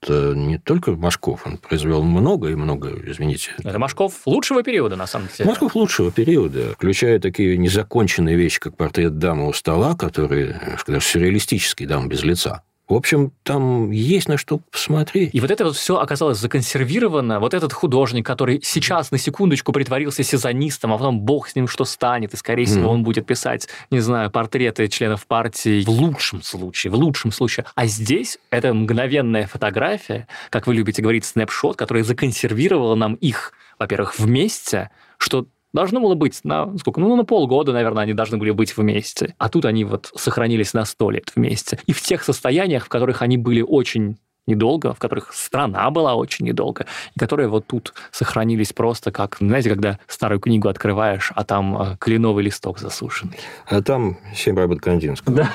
[0.02, 3.52] это не только Машков, он произвел много и много, извините.
[3.62, 5.48] Это Машков лучшего периода, на самом деле.
[5.48, 11.86] Машков лучшего периода, включая такие незаконченные вещи, как портрет дамы у стола, который, скажем, сюрреалистический
[11.86, 12.62] дам без лица.
[12.86, 15.30] В общем, там есть на что посмотреть.
[15.32, 17.40] И вот это вот все оказалось законсервировано.
[17.40, 21.86] Вот этот художник, который сейчас на секундочку притворился сезонистом, а потом бог с ним что
[21.86, 22.94] станет, и, скорее всего, mm.
[22.94, 27.64] он будет писать, не знаю, портреты членов партии в лучшем случае, в лучшем случае.
[27.74, 34.18] А здесь это мгновенная фотография, как вы любите говорить, снапшот, которая законсервировала нам их, во-первых,
[34.18, 37.00] вместе, что должно было быть на сколько?
[37.00, 39.34] Ну, на полгода, наверное, они должны были быть вместе.
[39.36, 41.78] А тут они вот сохранились на сто лет вместе.
[41.86, 44.16] И в тех состояниях, в которых они были очень
[44.46, 49.70] недолго, в которых страна была очень недолго, и которые вот тут сохранились просто как, знаете,
[49.70, 53.38] когда старую книгу открываешь, а там э, кленовый листок засушенный.
[53.66, 55.34] А там семь работ Кандинского.
[55.34, 55.50] Да.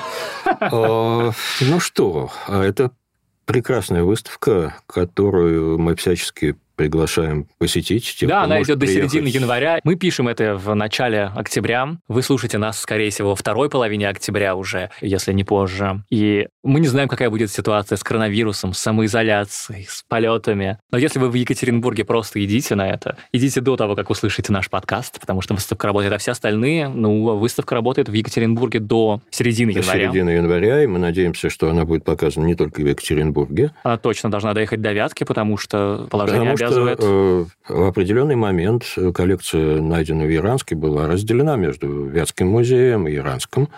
[0.60, 2.90] А, ну что, а это
[3.44, 8.16] прекрасная выставка, которую мы всячески приглашаем посетить.
[8.18, 9.80] Тех, да, она идет до середины января.
[9.84, 11.96] Мы пишем это в начале октября.
[12.08, 16.02] Вы слушаете нас, скорее всего, во второй половине октября уже, если не позже.
[16.08, 20.78] И мы не знаем, какая будет ситуация с коронавирусом, с самоизоляцией, с полетами.
[20.90, 23.18] Но если вы в Екатеринбурге, просто идите на это.
[23.30, 27.36] Идите до того, как услышите наш подкаст, потому что выставка работает, а все остальные, ну,
[27.36, 30.06] выставка работает в Екатеринбурге до середины до января.
[30.06, 33.72] До середины января, и мы надеемся, что она будет показана не только в Екатеринбурге.
[33.82, 36.69] Она точно должна доехать до Вятки, потому что положение потому обязывает.
[36.72, 43.14] Что, э, в определенный момент коллекция, найденная в Иранске, была разделена между Вятским музеем и
[43.14, 43.68] Иранским.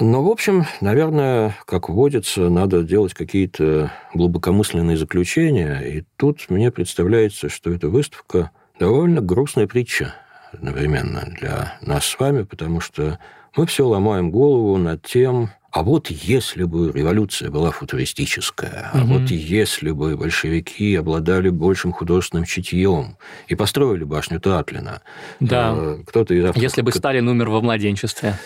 [0.00, 5.80] Но, в общем, наверное, как водится, надо делать какие-то глубокомысленные заключения.
[5.80, 10.14] И тут мне представляется, что эта выставка довольно грустная притча
[10.52, 13.18] одновременно для нас с вами, потому что
[13.54, 19.02] мы все ломаем голову над тем, а вот если бы революция была футуристическая, угу.
[19.02, 23.16] а вот если бы большевики обладали большим художественным чутьем
[23.48, 25.00] и построили башню Татлина.
[25.40, 25.72] Да.
[25.74, 26.62] Э, кто-то из авторов...
[26.62, 28.38] Если бы Сталин умер во младенчестве.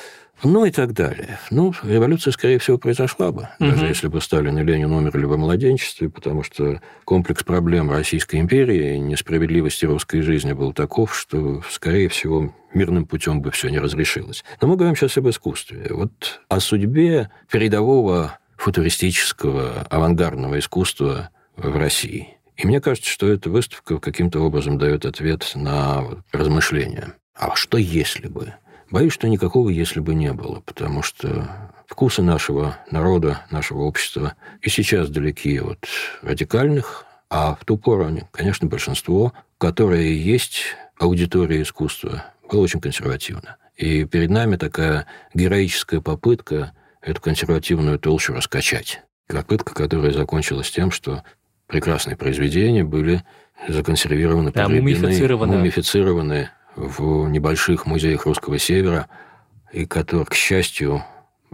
[0.42, 1.38] Ну и так далее.
[1.50, 3.70] Ну, революция, скорее всего, произошла бы, угу.
[3.70, 8.96] даже если бы Сталин и Ленин умерли во младенчестве, потому что комплекс проблем Российской империи
[8.96, 14.44] и несправедливости русской жизни был таков, что, скорее всего, мирным путем бы все не разрешилось.
[14.60, 15.86] Но мы говорим сейчас об искусстве.
[15.90, 22.36] Вот о судьбе передового футуристического авангардного искусства в России.
[22.56, 27.14] И мне кажется, что эта выставка каким-то образом дает ответ на размышления.
[27.34, 28.54] А что если бы?
[28.90, 34.70] Боюсь, что никакого «если бы» не было, потому что вкусы нашего народа, нашего общества и
[34.70, 35.86] сейчас далеки от
[36.22, 43.56] радикальных, а в ту пору они, конечно, большинство, которое есть аудитория искусства, было очень консервативно.
[43.76, 49.02] И перед нами такая героическая попытка эту консервативную толщу раскачать.
[49.28, 51.24] Попытка, которая закончилась тем, что
[51.66, 53.24] прекрасные произведения были
[53.68, 55.56] законсервированы, да, мумифицированы.
[55.56, 59.08] мумифицированы в небольших музеях Русского Севера,
[59.72, 61.02] и которые, к счастью,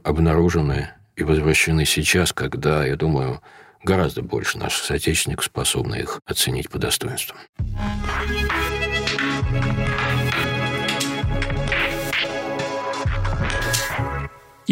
[0.02, 3.40] обнаружены и возвращены сейчас, когда, я думаю,
[3.82, 7.36] гораздо больше наших соотечественников способны их оценить по достоинству.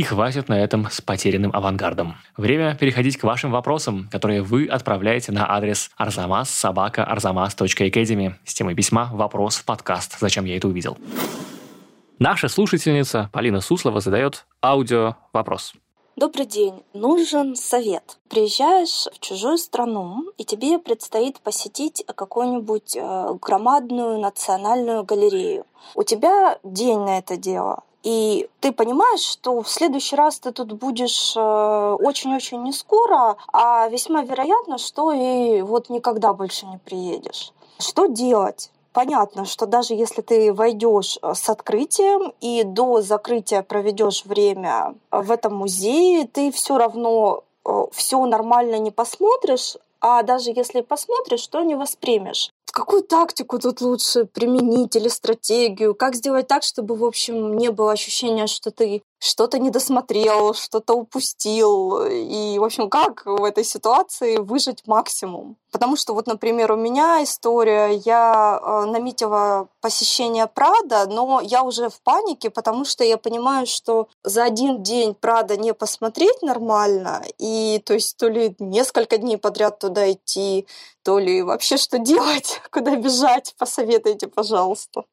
[0.01, 2.17] И хватит на этом с потерянным авангардом.
[2.39, 9.57] Время переходить к вашим вопросам, которые вы отправляете на адрес arzamas.arzamas.academy с темой письма «Вопрос
[9.57, 10.19] в подкаст.
[10.19, 10.97] Зачем я это увидел?».
[12.19, 15.75] Наша слушательница Полина Суслова задает аудио вопрос.
[16.17, 16.83] Добрый день.
[16.95, 18.21] Нужен совет.
[18.31, 25.67] Приезжаешь в чужую страну, и тебе предстоит посетить какую-нибудь э, громадную национальную галерею.
[25.95, 27.83] У тебя день на это дело.
[28.03, 33.89] И ты понимаешь, что в следующий раз ты тут будешь э, очень-очень не скоро, а
[33.89, 37.53] весьма вероятно, что и вот никогда больше не приедешь.
[37.79, 38.71] Что делать?
[38.93, 45.31] Понятно, что даже если ты войдешь э, с открытием и до закрытия проведешь время в
[45.31, 51.63] этом музее, ты все равно э, все нормально не посмотришь, а даже если посмотришь, то
[51.63, 52.51] не воспримешь.
[52.73, 55.95] Какую тактику тут лучше применить или стратегию?
[55.95, 60.95] Как сделать так, чтобы, в общем, не было ощущения, что ты что-то не досмотрел, что-то
[60.95, 62.07] упустил.
[62.07, 65.57] И, в общем, как в этой ситуации выжить максимум?
[65.71, 71.91] Потому что вот, например, у меня история, я э, наметила посещение Прада, но я уже
[71.91, 77.81] в панике, потому что я понимаю, что за один день Прада не посмотреть нормально, и
[77.85, 80.67] то есть то ли несколько дней подряд туда идти,
[81.03, 85.05] то ли вообще что делать, куда бежать, посоветуйте, пожалуйста.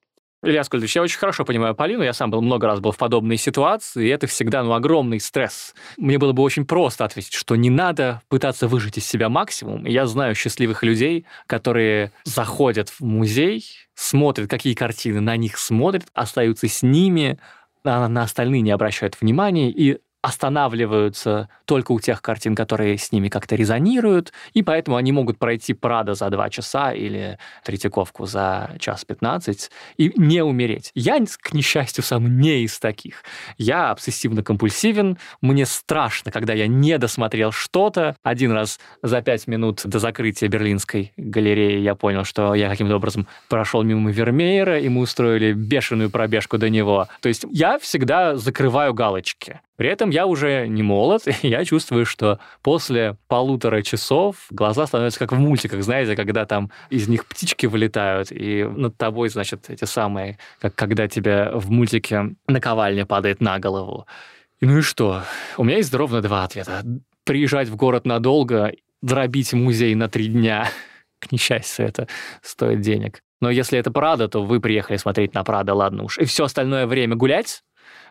[0.47, 3.35] Илья Скольдович, я очень хорошо понимаю Полину, я сам был много раз был в подобной
[3.35, 5.75] ситуации, и это всегда ну, огромный стресс.
[5.97, 9.85] Мне было бы очень просто ответить, что не надо пытаться выжить из себя максимум.
[9.85, 16.69] Я знаю счастливых людей, которые заходят в музей, смотрят, какие картины на них смотрят, остаются
[16.69, 17.39] с ними,
[17.83, 23.29] а на остальные не обращают внимания и останавливаются только у тех картин, которые с ними
[23.29, 29.05] как-то резонируют, и поэтому они могут пройти Прада за два часа или Третьяковку за час
[29.05, 30.91] пятнадцать и не умереть.
[30.95, 33.23] Я, к несчастью, сам не из таких.
[33.57, 38.17] Я обсессивно-компульсивен, мне страшно, когда я не досмотрел что-то.
[38.21, 43.27] Один раз за пять минут до закрытия Берлинской галереи я понял, что я каким-то образом
[43.47, 47.07] прошел мимо Вермеера, и мы устроили бешеную пробежку до него.
[47.21, 49.61] То есть я всегда закрываю галочки.
[49.77, 55.19] При этом я уже не молод, и я чувствую, что после полутора часов глаза становятся
[55.19, 59.85] как в мультиках, знаете, когда там из них птички вылетают, и над тобой, значит, эти
[59.85, 64.05] самые, как когда тебе в мультике наковальня падает на голову.
[64.59, 65.23] Ну и что?
[65.57, 66.83] У меня есть ровно два ответа.
[67.23, 70.69] Приезжать в город надолго, дробить музей на три дня.
[71.19, 72.07] К несчастью, это
[72.41, 73.21] стоит денег.
[73.39, 76.17] Но если это Прада, то вы приехали смотреть на Прада, ладно уж.
[76.17, 77.63] И все остальное время гулять,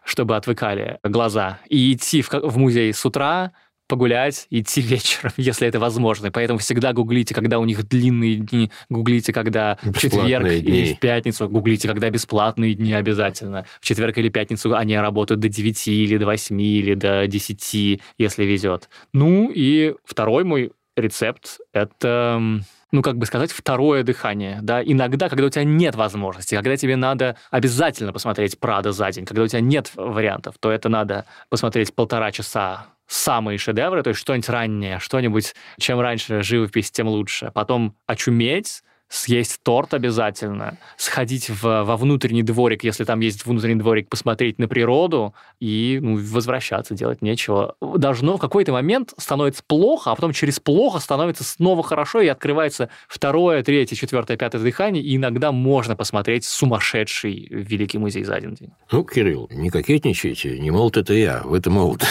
[0.07, 3.53] чтобы отвыкали глаза, и идти в, в музей с утра,
[3.89, 6.31] погулять, идти вечером, если это возможно.
[6.31, 10.59] Поэтому всегда гуглите, когда у них длинные дни, гуглите, когда в четверг дни.
[10.59, 13.67] или в пятницу, гуглите, когда бесплатные дни обязательно.
[13.81, 18.45] В четверг или пятницу они работают до 9 или до 8 или до 10, если
[18.45, 18.89] везет.
[19.13, 22.63] Ну и второй мой рецепт– это
[22.93, 26.97] ну, как бы сказать, второе дыхание, да, иногда, когда у тебя нет возможности, когда тебе
[26.97, 31.95] надо обязательно посмотреть Прада за день, когда у тебя нет вариантов, то это надо посмотреть
[31.95, 37.51] полтора часа самые шедевры, то есть что-нибудь раннее, что-нибудь, чем раньше живопись, тем лучше.
[37.55, 44.09] Потом очуметь, съесть торт обязательно, сходить в, во внутренний дворик, если там есть внутренний дворик,
[44.09, 47.77] посмотреть на природу и ну, возвращаться, делать нечего.
[47.81, 52.89] Должно в какой-то момент становится плохо, а потом через плохо становится снова хорошо, и открывается
[53.09, 58.71] второе, третье, четвертое, пятое дыхание, и иногда можно посмотреть сумасшедший Великий музей за один день.
[58.91, 62.03] Ну, Кирилл, не кокетничайте, не молод это я, вы-то молод.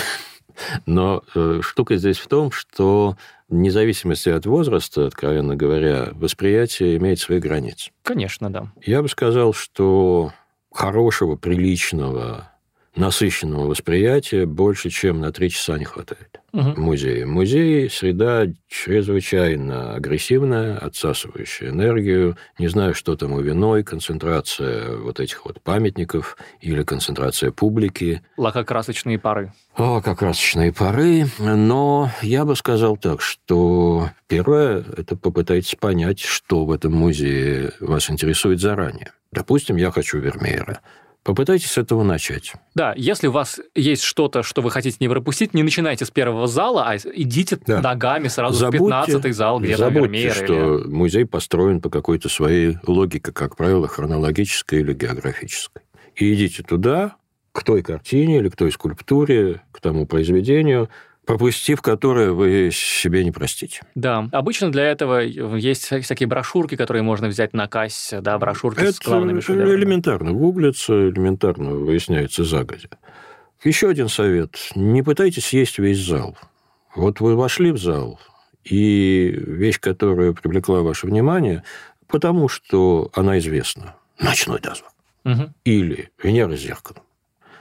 [0.85, 3.17] Но э, штука здесь в том, что
[3.49, 7.91] вне зависимости от возраста, откровенно говоря, восприятие имеет свои границы.
[8.03, 8.71] Конечно, да.
[8.83, 10.31] Я бы сказал, что
[10.71, 12.51] хорошего, приличного,
[12.95, 16.81] насыщенного восприятия больше, чем на три часа не хватает угу.
[16.81, 17.25] музее.
[17.25, 22.37] Музей– среда чрезвычайно агрессивная, отсасывающая энергию.
[22.57, 28.21] Не знаю, что там у виной, концентрация вот этих вот памятников или концентрация публики.
[28.37, 29.53] Лакокрасочные пары.
[29.77, 31.25] Лакокрасочные пары.
[31.39, 38.09] Но я бы сказал так, что первое– это попытайтесь понять, что в этом музее вас
[38.09, 39.11] интересует заранее.
[39.31, 40.79] Допустим, я хочу Вермеера
[41.25, 42.53] Попытайтесь с этого начать.
[42.75, 46.45] Да, если у вас есть что-то, что вы хотите не пропустить, не начинайте с первого
[46.45, 47.81] зала, а идите да.
[47.81, 50.33] ногами сразу забудьте, в 15 зал, где забудьте, Вермеер.
[50.35, 50.87] что или...
[50.87, 55.81] музей построен по какой-то своей логике, как правило, хронологической или географической.
[56.15, 57.15] И идите туда,
[57.53, 60.89] к той картине или к той скульптуре, к тому произведению,
[61.25, 63.81] пропустив которое вы себе не простите.
[63.95, 68.91] Да, обычно для этого есть всякие брошюрки, которые можно взять на кассе, да, брошюрки Это
[68.93, 69.75] с главными шедеврами.
[69.75, 72.89] элементарно гуглится, элементарно выясняется загодя.
[73.63, 74.57] Еще один совет.
[74.75, 76.37] Не пытайтесь съесть весь зал.
[76.95, 78.19] Вот вы вошли в зал,
[78.63, 81.63] и вещь, которая привлекла ваше внимание,
[82.07, 83.95] потому что она известна.
[84.19, 84.91] Ночной дозвон.
[85.25, 85.53] Угу.
[85.65, 87.03] Или Венера с зеркалом.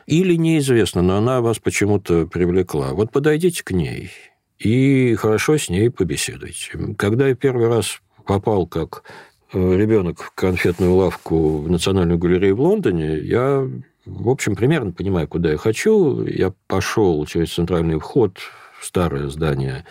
[0.07, 2.93] Или неизвестно, но она вас почему-то привлекла.
[2.93, 4.11] Вот подойдите к ней
[4.59, 6.79] и хорошо с ней побеседуйте.
[6.97, 9.03] Когда я первый раз попал как
[9.53, 13.69] э, ребенок в конфетную лавку в Национальную галерею в Лондоне, я,
[14.05, 16.25] в общем, примерно понимаю, куда я хочу.
[16.27, 18.39] Я пошел через центральный вход
[18.79, 19.85] в старое здание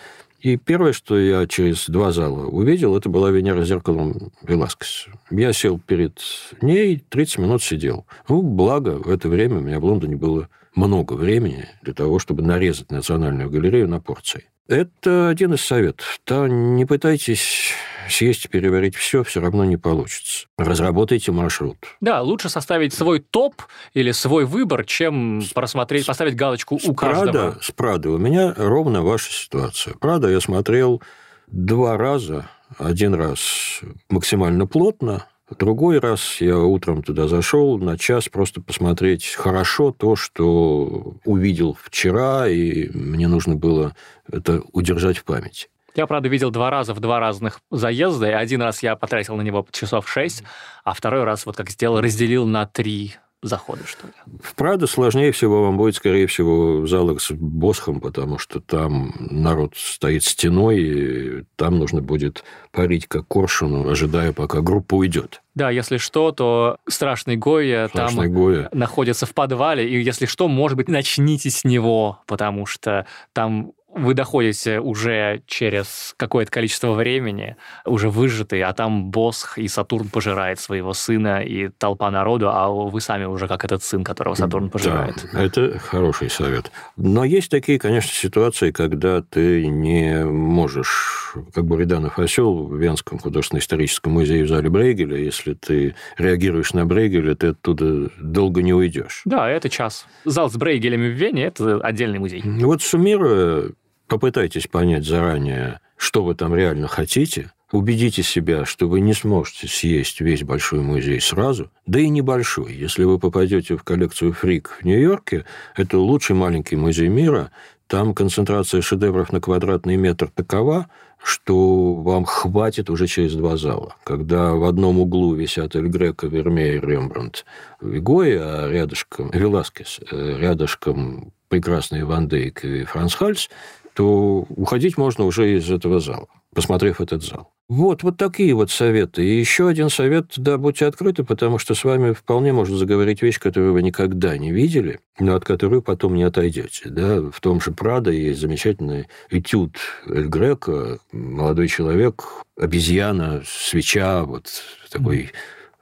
[0.44, 5.06] и первое, что я через два зала увидел, это была Венера зеркалом Веласкес.
[5.30, 6.20] Я сел перед
[6.60, 8.04] ней, 30 минут сидел.
[8.28, 12.42] Ну, благо, в это время у меня в Лондоне было много времени для того, чтобы
[12.42, 14.48] нарезать Национальную галерею на порции.
[14.66, 16.20] Это один из советов.
[16.26, 17.72] Да, не пытайтесь
[18.08, 20.46] съесть и переварить все, все равно не получится.
[20.56, 21.76] Разработайте маршрут.
[22.00, 23.62] Да, лучше составить свой топ
[23.92, 27.50] или свой выбор, чем просмотреть, поставить галочку у каждого.
[27.50, 29.94] Прада, с Прадой у меня ровно ваша ситуация.
[29.94, 31.02] Прада я смотрел
[31.46, 32.48] два раза.
[32.78, 39.92] Один раз максимально плотно, Другой раз я утром туда зашел на час просто посмотреть хорошо
[39.92, 43.94] то, что увидел вчера, и мне нужно было
[44.30, 45.68] это удержать в памяти.
[45.94, 49.42] Я, правда, видел два раза в два разных заезда, и один раз я потратил на
[49.42, 50.42] него часов шесть,
[50.82, 53.14] а второй раз, вот как сделал, разделил на три
[53.44, 54.12] заходы, что ли.
[54.42, 59.14] В Прадо сложнее всего вам будет, скорее всего, в залах с Босхом, потому что там
[59.18, 65.42] народ стоит стеной, и там нужно будет парить как коршуну, ожидая, пока группа уйдет.
[65.54, 68.68] Да, если что, то страшный Гоя страшный там Гоя.
[68.72, 74.14] находится в подвале, и если что, может быть, начните с него, потому что там вы
[74.14, 80.92] доходите уже через какое-то количество времени, уже выжатый, а там Босх и Сатурн пожирает своего
[80.92, 85.24] сына и толпа народу, а вы сами уже как этот сын, которого Сатурн пожирает.
[85.32, 86.70] Да, это хороший совет.
[86.96, 94.12] Но есть такие, конечно, ситуации, когда ты не можешь, как Буриданов осел в Венском художественно-историческом
[94.12, 99.22] музее в зале Брейгеля, если ты реагируешь на Брейгеля, ты оттуда долго не уйдешь.
[99.24, 100.06] Да, это час.
[100.24, 102.42] Зал с Брейгелями в Вене– это отдельный музей.
[102.44, 103.70] Вот суммируя,
[104.06, 110.20] попытайтесь понять заранее, что вы там реально хотите, убедите себя, что вы не сможете съесть
[110.20, 112.74] весь большой музей сразу, да и небольшой.
[112.74, 115.44] Если вы попадете в коллекцию Фрик в Нью-Йорке,
[115.76, 117.50] это лучший маленький музей мира,
[117.86, 120.88] там концентрация шедевров на квадратный метр такова,
[121.22, 123.96] что вам хватит уже через два зала.
[124.04, 127.44] Когда в одном углу висят Эль Греко, Вермеер, Рембрандт,
[127.80, 133.48] Вигой, а рядышком Веласкес, э, рядышком прекрасный Ван Дейк и Франц Хальс,
[133.94, 137.50] то уходить можно уже из этого зала, посмотрев этот зал.
[137.66, 139.24] Вот, вот такие вот советы.
[139.24, 143.38] И еще один совет, да, будьте открыты, потому что с вами вполне можно заговорить вещь,
[143.38, 146.90] которую вы никогда не видели, но от которой потом не отойдете.
[146.90, 147.22] Да?
[147.22, 152.24] В том же Прадо есть замечательный этюд Эль Греко, молодой человек,
[152.58, 154.50] обезьяна, свеча, вот
[154.90, 155.32] такой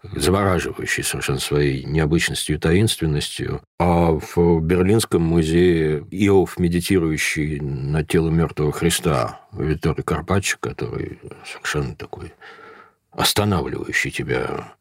[0.03, 3.63] завораживающий совершенно своей необычностью и таинственностью.
[3.79, 12.33] А в Берлинском музее Иов, медитирующий на тело мертвого Христа, Витторий Карпаччо, который совершенно такой
[13.13, 14.73] останавливающий тебя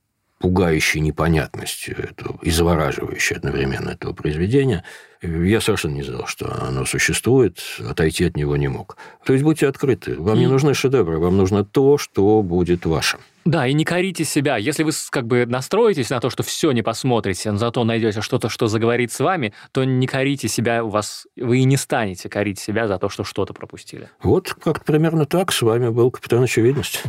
[0.41, 4.83] пугающей непонятностью этого, и завораживающей одновременно этого произведения,
[5.21, 8.97] я совершенно не знал, что оно существует, отойти от него не мог.
[9.23, 10.15] То есть будьте открыты.
[10.19, 13.19] Вам не нужны шедевры, вам нужно то, что будет вашим.
[13.45, 14.57] Да, и не корите себя.
[14.57, 18.49] Если вы как бы настроитесь на то, что все не посмотрите, но зато найдете что-то,
[18.49, 22.59] что заговорит с вами, то не корите себя, у вас вы и не станете корить
[22.59, 24.09] себя за то, что что-то пропустили.
[24.23, 27.03] Вот как примерно так с вами был капитан Очевидность.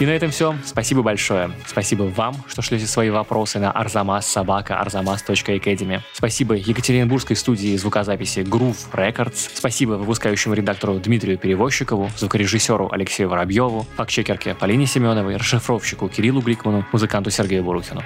[0.00, 0.54] И на этом все.
[0.64, 1.50] Спасибо большое.
[1.66, 6.00] Спасибо вам, что шлете свои вопросы на arzamas собака arzamas.academy.
[6.12, 9.50] Спасибо Екатеринбургской студии звукозаписи Groove Records.
[9.54, 17.30] Спасибо выпускающему редактору Дмитрию Перевозчикову, звукорежиссеру Алексею Воробьеву, фактчекерке Полине Семеновой, расшифровщику Кириллу Гликману, музыканту
[17.30, 18.04] Сергею Бурухину.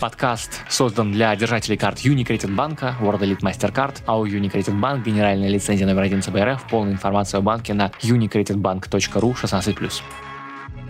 [0.00, 5.48] Подкаст создан для держателей карт Unicredit банка, World Elite MasterCard, а у Unicredit Bank генеральная
[5.48, 6.64] лицензия номер один ЦБРФ.
[6.68, 10.02] Полная информация о банке на unicreditbank.ru 16+.